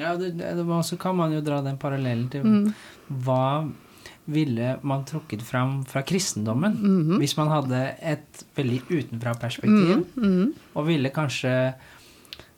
Ja, 0.00 0.16
det, 0.16 0.34
det, 0.38 0.66
så 0.84 0.96
kan 0.96 1.16
man 1.16 1.32
jo 1.34 1.40
dra 1.44 1.60
den 1.64 1.80
parallellen 1.80 2.28
til 2.32 2.44
mm. 2.44 2.68
hva 3.24 3.68
ville 4.32 4.76
man 4.86 5.02
trukket 5.04 5.42
fram 5.42 5.82
fra 5.84 6.02
kristendommen 6.06 6.72
mm 6.72 7.00
-hmm. 7.02 7.18
hvis 7.18 7.36
man 7.36 7.48
hadde 7.48 7.96
et 8.00 8.44
veldig 8.54 8.82
utenfra-perspektiv, 8.90 10.04
-hmm. 10.14 10.52
og 10.74 10.86
ville 10.86 11.08
kanskje 11.08 11.74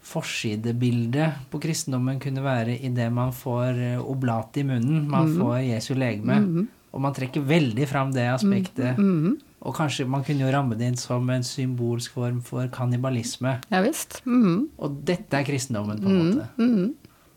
forsidebildet 0.02 1.32
på 1.50 1.58
kristendommen 1.58 2.20
kunne 2.20 2.44
være 2.44 2.78
idet 2.84 3.12
man 3.12 3.32
får 3.32 3.78
eh, 3.80 4.10
oblat 4.10 4.56
i 4.56 4.62
munnen, 4.62 5.10
man 5.10 5.28
-hmm. 5.28 5.40
får 5.40 5.56
Jesu 5.56 5.94
legeme, 5.94 6.66
og 6.94 7.02
man 7.02 7.14
trekker 7.16 7.42
veldig 7.42 7.88
fram 7.90 8.12
det 8.14 8.28
aspektet. 8.30 9.00
Og 9.64 9.74
kanskje 9.74 10.04
man 10.06 10.22
kunne 10.26 10.44
jo 10.44 10.52
ramme 10.52 10.76
det 10.78 10.92
inn 10.92 10.98
som 11.00 11.26
en 11.32 11.46
symbolsk 11.46 12.14
form 12.14 12.42
for 12.44 12.68
kannibalisme. 12.70 13.56
Ja, 13.72 13.80
visst. 13.82 14.20
Og 14.24 15.00
dette 15.08 15.40
er 15.40 15.48
kristendommen, 15.48 16.04
på 16.04 16.12
en 16.12 16.20
måte. 16.20 16.46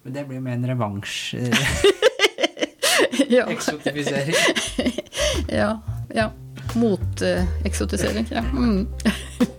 Men 0.08 0.16
det 0.16 0.22
blir 0.30 0.40
med 0.40 0.60
en 0.60 0.68
revansj. 0.70 1.36
ja. 3.36 3.44
Eksotifisering. 3.52 4.36
ja. 5.60 5.82
ja. 6.16 6.30
Moteksotisering. 6.76 8.28
Uh, 8.32 8.86
ja. 9.04 9.12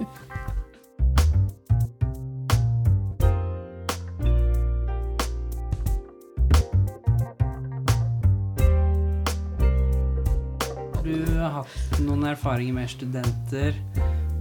du 11.09 11.40
hatt 11.40 12.01
noen 12.05 12.27
erfaringer 12.29 12.77
med 12.77 12.92
studenter 12.92 13.77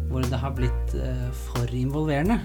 hvor 0.08 0.24
det 0.24 0.40
har 0.40 0.54
blitt 0.56 0.96
uh, 0.96 1.28
for 1.48 1.72
involverende? 1.76 2.40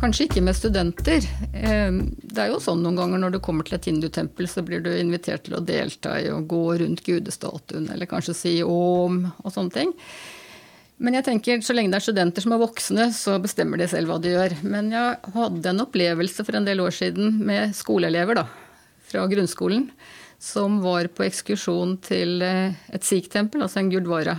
Kanskje 0.00 0.30
ikke 0.30 0.42
med 0.42 0.56
studenter. 0.56 1.26
Ehm, 1.52 1.98
det 2.24 2.40
er 2.40 2.48
jo 2.54 2.60
sånn 2.62 2.80
noen 2.80 2.96
ganger 2.96 3.20
når 3.20 3.34
du 3.34 3.38
kommer 3.44 3.66
til 3.68 3.76
et 3.76 3.84
hindutempel, 3.90 4.48
så 4.48 4.62
blir 4.64 4.80
du 4.80 4.88
invitert 4.94 5.44
til 5.44 5.58
å 5.58 5.60
delta 5.60 6.14
i 6.16 6.30
å 6.32 6.38
gå 6.40 6.62
rundt 6.80 7.02
gudestatuen, 7.04 7.90
eller 7.92 8.08
kanskje 8.08 8.36
si 8.38 8.54
om 8.64 9.26
og 9.28 9.52
sånne 9.52 9.74
ting. 9.74 9.92
Men 11.04 11.18
jeg 11.18 11.26
tenker, 11.28 11.60
så 11.64 11.76
lenge 11.76 11.92
det 11.92 12.00
er 12.00 12.06
studenter 12.06 12.44
som 12.44 12.56
er 12.56 12.62
voksne, 12.62 13.10
så 13.16 13.36
bestemmer 13.44 13.80
de 13.80 13.90
selv 13.92 14.08
hva 14.08 14.16
de 14.24 14.32
gjør. 14.32 14.56
Men 14.64 14.88
jeg 14.92 15.34
hadde 15.36 15.70
en 15.74 15.84
opplevelse 15.84 16.48
for 16.48 16.56
en 16.56 16.68
del 16.68 16.80
år 16.80 16.96
siden 16.96 17.36
med 17.44 17.76
skoleelever 17.76 18.40
da, 18.40 18.46
fra 19.08 19.28
grunnskolen, 19.28 19.90
som 20.40 20.80
var 20.80 21.10
på 21.12 21.26
ekskursjon 21.26 21.98
til 22.04 22.40
eh, 22.42 22.72
et 22.88 23.04
sikh-tempel, 23.04 23.60
altså 23.60 23.82
en 23.82 23.92
gurdwara. 23.92 24.38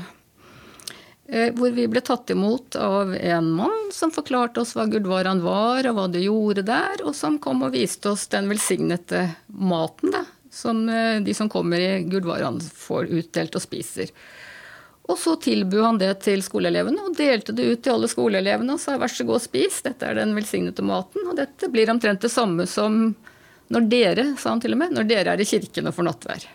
Eh, 1.29 1.53
hvor 1.53 1.71
vi 1.71 1.85
ble 1.87 2.01
tatt 2.01 2.33
imot 2.33 2.75
av 2.75 3.13
en 3.15 3.51
mann 3.55 3.91
som 3.93 4.11
forklarte 4.11 4.63
oss 4.63 4.73
hva 4.75 4.87
gurdwaraen 4.89 5.43
var, 5.45 5.85
og 5.87 5.95
hva 5.95 6.07
det 6.11 6.25
gjorde 6.25 6.65
der, 6.67 7.05
og 7.05 7.13
som 7.15 7.37
kom 7.39 7.61
og 7.63 7.75
viste 7.77 8.09
oss 8.11 8.25
den 8.33 8.49
velsignede 8.49 9.27
maten 9.47 10.11
da, 10.17 10.25
som 10.51 10.87
eh, 10.89 11.21
de 11.21 11.37
som 11.37 11.51
kommer 11.53 11.79
i 11.79 12.01
gurdwaraen 12.09 12.57
får 12.59 13.13
utdelt 13.21 13.55
og 13.55 13.63
spiser. 13.63 14.09
Og 15.05 15.19
så 15.21 15.37
tilbød 15.43 15.85
han 15.85 16.01
det 16.01 16.15
til 16.25 16.41
skoleelevene, 16.41 17.05
og 17.05 17.15
delte 17.15 17.53
det 17.53 17.69
ut 17.69 17.85
til 17.85 17.93
alle 17.93 18.09
skoleelevene 18.09 18.73
og 18.73 18.81
sa 18.81 18.97
vær 18.97 19.13
så 19.13 19.27
god 19.29 19.45
spis, 19.45 19.83
dette 19.85 20.09
er 20.09 20.17
den 20.17 20.33
velsignede 20.33 20.81
maten, 20.81 21.29
og 21.29 21.37
dette 21.37 21.69
blir 21.69 21.93
omtrent 21.93 22.25
det 22.25 22.33
samme 22.33 22.65
som 22.65 23.13
når 23.71 23.87
dere, 23.91 24.25
sa 24.39 24.51
han 24.53 24.61
til 24.63 24.75
og 24.75 24.81
med, 24.81 24.95
når 24.95 25.07
dere 25.09 25.35
er 25.35 25.41
i 25.41 25.47
kirken 25.47 25.87
og 25.89 25.95
får 25.95 26.07
nattvær. 26.07 26.47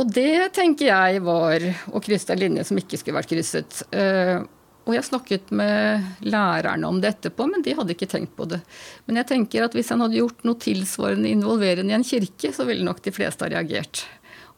Og 0.00 0.10
det 0.10 0.50
tenker 0.56 0.90
jeg 0.90 1.22
var 1.22 1.64
å 1.94 2.02
krysse 2.02 2.34
en 2.34 2.42
linje 2.42 2.66
som 2.66 2.78
ikke 2.78 2.98
skulle 2.98 3.18
vært 3.20 3.30
krysset. 3.30 3.84
Eh, 3.94 4.40
og 4.84 4.92
jeg 4.92 5.06
snakket 5.06 5.52
med 5.56 6.24
lærerne 6.26 6.88
om 6.90 6.98
det 7.00 7.14
etterpå, 7.14 7.46
men 7.48 7.62
de 7.64 7.76
hadde 7.78 7.94
ikke 7.94 8.10
tenkt 8.10 8.34
på 8.36 8.46
det. 8.50 8.58
Men 9.06 9.20
jeg 9.22 9.30
tenker 9.30 9.64
at 9.64 9.76
hvis 9.76 9.92
han 9.94 10.02
hadde 10.04 10.18
gjort 10.18 10.42
noe 10.44 10.60
tilsvarende 10.60 11.30
involverende 11.30 11.94
i 11.94 11.96
en 11.96 12.06
kirke, 12.06 12.50
så 12.52 12.66
ville 12.68 12.84
nok 12.84 13.00
de 13.06 13.14
fleste 13.14 13.46
ha 13.46 13.52
reagert. 13.54 14.02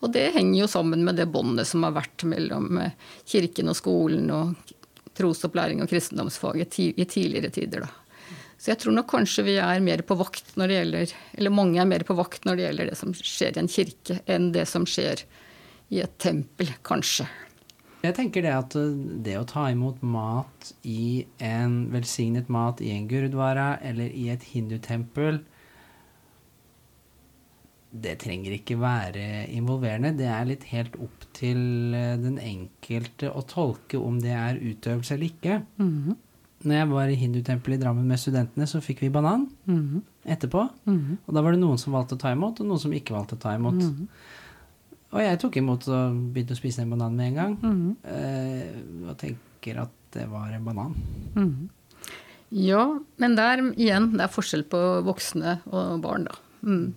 Og 0.02 0.10
det 0.12 0.30
henger 0.34 0.64
jo 0.64 0.70
sammen 0.70 1.04
med 1.06 1.20
det 1.20 1.28
båndet 1.32 1.68
som 1.68 1.84
har 1.86 1.94
vært 1.96 2.26
mellom 2.28 2.80
eh, 2.82 2.96
kirken 3.28 3.70
og 3.72 3.78
skolen 3.78 4.32
og 4.34 4.74
trosopplæring 5.16 5.80
og 5.84 5.88
kristendomsfaget 5.92 6.80
i 6.84 7.06
tidligere 7.08 7.52
tider, 7.52 7.86
da. 7.86 8.05
Så 8.56 8.72
jeg 8.72 8.80
tror 8.80 8.94
nok 8.96 9.10
kanskje 9.10 9.44
vi 9.46 9.56
er 9.60 9.82
mer 9.84 10.00
på 10.06 10.16
vakt 10.16 10.54
når 10.56 10.70
det 10.70 10.76
gjelder 10.78 11.10
Eller 11.36 11.52
mange 11.52 11.80
er 11.80 11.88
mer 11.88 12.04
på 12.08 12.16
vakt 12.16 12.46
når 12.48 12.56
det 12.56 12.68
gjelder 12.68 12.90
det 12.90 12.98
som 12.98 13.12
skjer 13.16 13.56
i 13.56 13.62
en 13.62 13.68
kirke, 13.72 14.20
enn 14.24 14.52
det 14.54 14.64
som 14.70 14.86
skjer 14.88 15.26
i 15.92 16.00
et 16.02 16.14
tempel, 16.18 16.72
kanskje. 16.82 17.28
Jeg 18.02 18.16
tenker 18.16 18.42
det 18.42 18.54
at 18.54 18.74
det 19.22 19.36
å 19.38 19.46
ta 19.46 19.68
imot 19.70 20.00
mat 20.02 20.72
i 20.86 21.26
en 21.42 21.84
velsignet 21.92 22.48
mat 22.52 22.80
i 22.82 22.90
en 22.94 23.06
gurudvara 23.10 23.76
eller 23.86 24.10
i 24.10 24.28
et 24.34 24.48
hindutempel 24.54 25.42
det 27.96 28.18
trenger 28.20 28.52
ikke 28.52 28.76
være 28.76 29.46
involverende. 29.56 30.10
Det 30.18 30.26
er 30.28 30.48
litt 30.48 30.66
helt 30.68 30.98
opp 31.00 31.22
til 31.36 31.94
den 32.20 32.36
enkelte 32.42 33.30
å 33.30 33.44
tolke 33.48 33.96
om 33.96 34.18
det 34.20 34.34
er 34.36 34.58
utøvelse 34.60 35.14
eller 35.14 35.30
ikke. 35.30 35.60
Mm 35.78 35.92
-hmm 35.92 36.16
når 36.66 36.80
jeg 36.80 36.88
var 36.90 37.10
i 37.10 37.18
hindutempelet 37.20 37.78
i 37.78 37.82
Drammen 37.84 38.08
med 38.08 38.20
studentene, 38.20 38.66
så 38.66 38.80
fikk 38.82 39.04
vi 39.04 39.12
banan 39.14 39.46
mm 39.66 39.82
-hmm. 39.82 40.00
etterpå. 40.24 40.68
Mm 40.84 40.98
-hmm. 40.98 41.16
Og 41.26 41.34
da 41.34 41.42
var 41.42 41.52
det 41.52 41.60
noen 41.60 41.78
som 41.78 41.92
valgte 41.92 42.14
å 42.14 42.18
ta 42.18 42.32
imot, 42.32 42.60
og 42.60 42.66
noen 42.66 42.78
som 42.78 42.92
ikke 42.92 43.14
valgte 43.14 43.36
å 43.36 43.38
ta 43.38 43.54
imot. 43.54 43.74
Mm 43.74 43.94
-hmm. 43.94 44.06
Og 45.12 45.22
jeg 45.22 45.38
tok 45.38 45.56
imot 45.56 45.88
og 45.88 46.16
begynte 46.32 46.52
å 46.52 46.56
spise 46.56 46.82
en 46.82 46.90
banan 46.90 47.16
med 47.16 47.26
en 47.26 47.34
gang. 47.34 47.96
Eh, 48.04 49.08
og 49.08 49.16
tenker 49.16 49.80
at 49.82 49.90
det 50.12 50.26
var 50.28 50.50
en 50.50 50.64
banan. 50.64 50.94
Mhm. 51.34 51.68
Ja, 52.50 53.00
men 53.16 53.34
der 53.36 53.58
igjen, 53.74 54.12
det 54.12 54.22
er 54.22 54.30
forskjell 54.30 54.62
på 54.70 55.02
voksne 55.02 55.60
og 55.66 56.00
barn, 56.00 56.24
da. 56.24 56.36
Mm. 56.62 56.94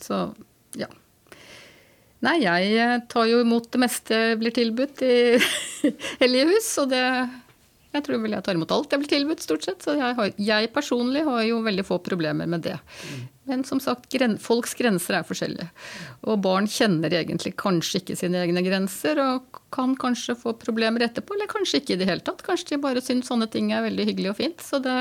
Så 0.00 0.34
ja. 0.78 0.88
Nei, 2.20 2.40
jeg 2.42 3.04
tar 3.08 3.28
jo 3.30 3.40
imot 3.40 3.70
det 3.72 3.80
meste 3.80 4.18
blir 4.40 4.52
tilbudt 4.52 5.00
i 5.06 5.38
Hellige 6.22 6.50
hus, 6.50 6.78
og 6.82 6.90
det 6.90 7.04
jeg 7.90 8.04
tror 8.06 8.20
vel 8.22 8.36
jeg 8.36 8.46
tar 8.46 8.54
imot 8.54 8.70
alt 8.70 8.92
jeg 8.94 9.02
blir 9.02 9.10
tilbudt, 9.10 9.42
stort 9.42 9.66
sett. 9.66 9.82
Så 9.82 9.96
jeg, 9.98 10.14
har, 10.14 10.32
jeg, 10.38 10.70
personlig 10.74 11.24
har 11.26 11.42
jo 11.48 11.60
veldig 11.66 11.84
få 11.88 11.98
problemer 12.06 12.46
med 12.50 12.62
det. 12.62 12.76
Men 13.50 13.64
som 13.66 13.80
sagt, 13.82 14.06
gren, 14.12 14.36
folks 14.38 14.76
grenser 14.78 15.16
er 15.18 15.26
forskjellige. 15.26 15.66
Og 16.30 16.38
barn 16.44 16.68
kjenner 16.70 17.16
egentlig 17.18 17.56
kanskje 17.58 17.98
ikke 17.98 18.18
sine 18.20 18.44
egne 18.44 18.62
grenser, 18.62 19.18
og 19.24 19.62
kan 19.74 19.96
kanskje 19.98 20.38
få 20.38 20.54
problemer 20.60 21.02
etterpå, 21.08 21.34
eller 21.34 21.50
kanskje 21.50 21.82
ikke 21.82 21.96
i 21.96 21.98
det 22.02 22.06
hele 22.12 22.22
tatt. 22.26 22.44
Kanskje 22.46 22.76
de 22.76 22.82
bare 22.84 23.02
syns 23.02 23.30
sånne 23.30 23.50
ting 23.50 23.72
er 23.74 23.82
veldig 23.88 24.06
hyggelig 24.12 24.30
og 24.34 24.38
fint. 24.38 24.62
Så 24.62 24.78
det, 24.84 24.94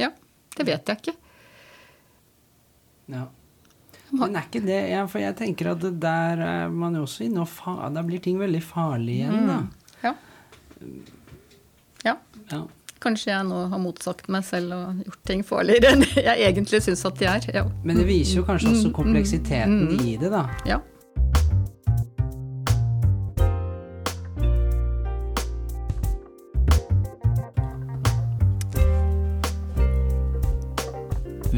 ja, 0.00 0.08
det 0.56 0.68
vet 0.70 0.88
jeg 0.94 1.02
ikke. 1.02 1.16
Ja. 3.10 3.26
Men 4.10 4.34
er 4.34 4.46
ikke 4.48 4.62
det 4.64 4.78
ja, 4.90 5.04
For 5.10 5.22
jeg 5.22 5.36
tenker 5.38 5.70
at 5.72 5.82
det 5.82 5.92
der 6.02 6.40
er 6.42 6.72
man 6.74 6.96
jo 6.98 7.04
også 7.06 7.28
inne 7.28 7.44
og 7.44 7.80
Da 7.94 8.02
blir 8.06 8.22
ting 8.22 8.40
veldig 8.40 8.62
farlig 8.64 9.20
igjen, 9.20 9.46
da. 9.46 9.58
Mm. 9.60 9.70
Ja. 10.02 10.14
Ja. 12.50 12.62
Kanskje 13.00 13.30
jeg 13.32 13.44
nå 13.48 13.62
har 13.72 13.80
motsagt 13.80 14.26
meg 14.28 14.44
selv 14.44 14.74
og 14.76 15.04
gjort 15.06 15.20
ting 15.28 15.42
farligere 15.46 15.94
enn 15.94 16.02
jeg 16.04 16.42
egentlig 16.50 16.82
syns 16.84 17.06
at 17.08 17.20
de 17.20 17.28
er. 17.30 17.46
Ja. 17.62 17.64
Men 17.84 17.96
det 17.96 18.04
viser 18.10 18.42
jo 18.42 18.46
kanskje 18.48 18.74
også 18.74 18.90
kompleksiteten 18.92 18.92
mm, 18.92 18.96
kompleksiteten 18.98 19.78
mm, 19.78 19.94
mm, 19.94 20.08
i 20.10 20.16
det, 20.20 20.32
da. 20.34 20.42
Ja. 20.68 20.80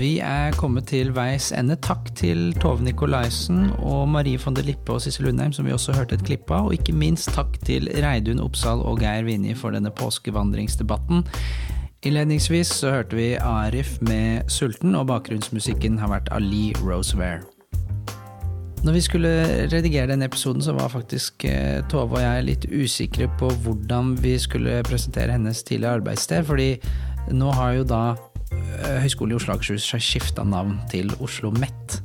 Vi 0.03 0.16
er 0.18 0.50
kommet 0.59 0.88
til 0.90 1.12
veis 1.14 1.53
ende. 1.55 1.76
Takk 1.78 2.09
til 2.18 2.48
Tove 2.59 2.82
Nikolaisen 2.82 3.68
og 3.86 4.09
Marie 4.11 4.40
von 4.42 4.57
der 4.57 4.64
Lippe 4.66 4.96
og 4.96 5.05
Sissel 5.05 5.28
Lundheim, 5.28 5.53
som 5.55 5.68
vi 5.68 5.70
også 5.70 5.94
hørte 5.94 6.16
et 6.18 6.24
klipp 6.26 6.50
av. 6.50 6.66
Og 6.66 6.74
ikke 6.74 6.94
minst 6.96 7.30
takk 7.36 7.55
til 7.62 7.86
Reidun 8.03 8.42
Oppsal 8.42 8.82
og 8.82 8.98
Geir 8.98 9.22
Vinje 9.28 9.55
for 9.55 9.70
denne 9.70 9.92
påskevandringsdebatten. 9.94 11.22
Innledningsvis 12.03 12.72
så 12.80 12.96
hørte 12.96 13.14
vi 13.16 13.28
Arif 13.38 14.00
med 14.00 14.50
'Sulten', 14.50 14.96
og 14.98 15.07
bakgrunnsmusikken 15.07 15.98
har 16.03 16.11
vært 16.11 16.32
Ali 16.34 16.72
Rosevere. 16.82 17.46
Når 18.82 18.92
vi 18.92 19.00
skulle 19.00 19.30
redigere 19.70 20.11
denne 20.11 20.24
episoden, 20.24 20.62
så 20.62 20.72
var 20.72 20.88
faktisk 20.88 21.44
eh, 21.44 21.78
Tove 21.86 22.18
og 22.18 22.22
jeg 22.22 22.44
litt 22.44 22.66
usikre 22.66 23.30
på 23.38 23.55
hvordan 23.62 24.16
vi 24.22 24.34
skulle 24.38 24.82
presentere 24.82 25.30
hennes 25.30 25.62
tidligere 25.62 26.03
arbeidssted, 26.03 26.44
fordi 26.44 26.80
nå 27.30 27.55
har 27.55 27.72
jo 27.72 27.84
da 27.84 28.16
Høgskolen 29.02 29.34
i 29.34 29.38
Oslo 29.38 29.54
og 29.54 29.60
Akershus 29.60 29.88
skifta 30.02 30.44
navn 30.46 30.78
til 30.92 31.12
Oslo 31.22 31.52
MET. 31.54 31.98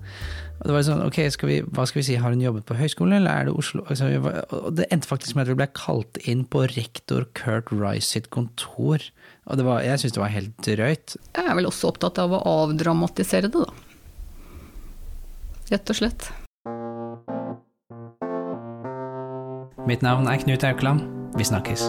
Og 0.57 0.65
det 0.65 0.73
var 0.73 0.85
sånn, 0.87 1.03
ok, 1.05 1.19
skal 1.33 1.51
vi, 1.51 1.57
Hva 1.61 1.85
skal 1.85 1.99
vi 1.99 2.05
si, 2.07 2.15
har 2.17 2.33
hun 2.33 2.41
jobbet 2.41 2.65
på 2.67 2.77
høyskolen, 2.79 3.19
eller 3.19 3.29
er 3.29 3.49
det 3.49 3.53
Oslo 3.61 3.83
altså, 3.85 4.09
Og 4.57 4.71
det 4.77 4.87
endte 4.93 5.09
faktisk 5.09 5.37
med 5.37 5.45
at 5.45 5.51
vi 5.51 5.57
ble 5.59 5.67
kalt 5.77 6.17
inn 6.25 6.47
på 6.49 6.63
rektor 6.73 7.27
Kurt 7.37 7.69
Rice 7.73 8.09
sitt 8.09 8.31
kontor. 8.33 9.05
Og 9.45 9.59
det 9.59 9.67
var, 9.67 9.83
jeg 9.85 10.01
syns 10.01 10.17
det 10.17 10.23
var 10.23 10.33
helt 10.33 10.57
drøyt. 10.65 11.17
Jeg 11.37 11.45
er 11.45 11.59
vel 11.59 11.69
også 11.69 11.93
opptatt 11.93 12.17
av 12.23 12.33
å 12.33 12.41
avdramatisere 12.63 13.53
det, 13.53 13.63
da. 13.63 13.71
Rett 15.71 15.93
og 15.93 15.99
slett. 15.99 16.31
Mitt 19.87 20.03
navn 20.03 20.27
er 20.27 20.41
Knut 20.41 20.65
Haukeland. 20.67 21.05
Vi 21.37 21.45
snakkes. 21.47 21.85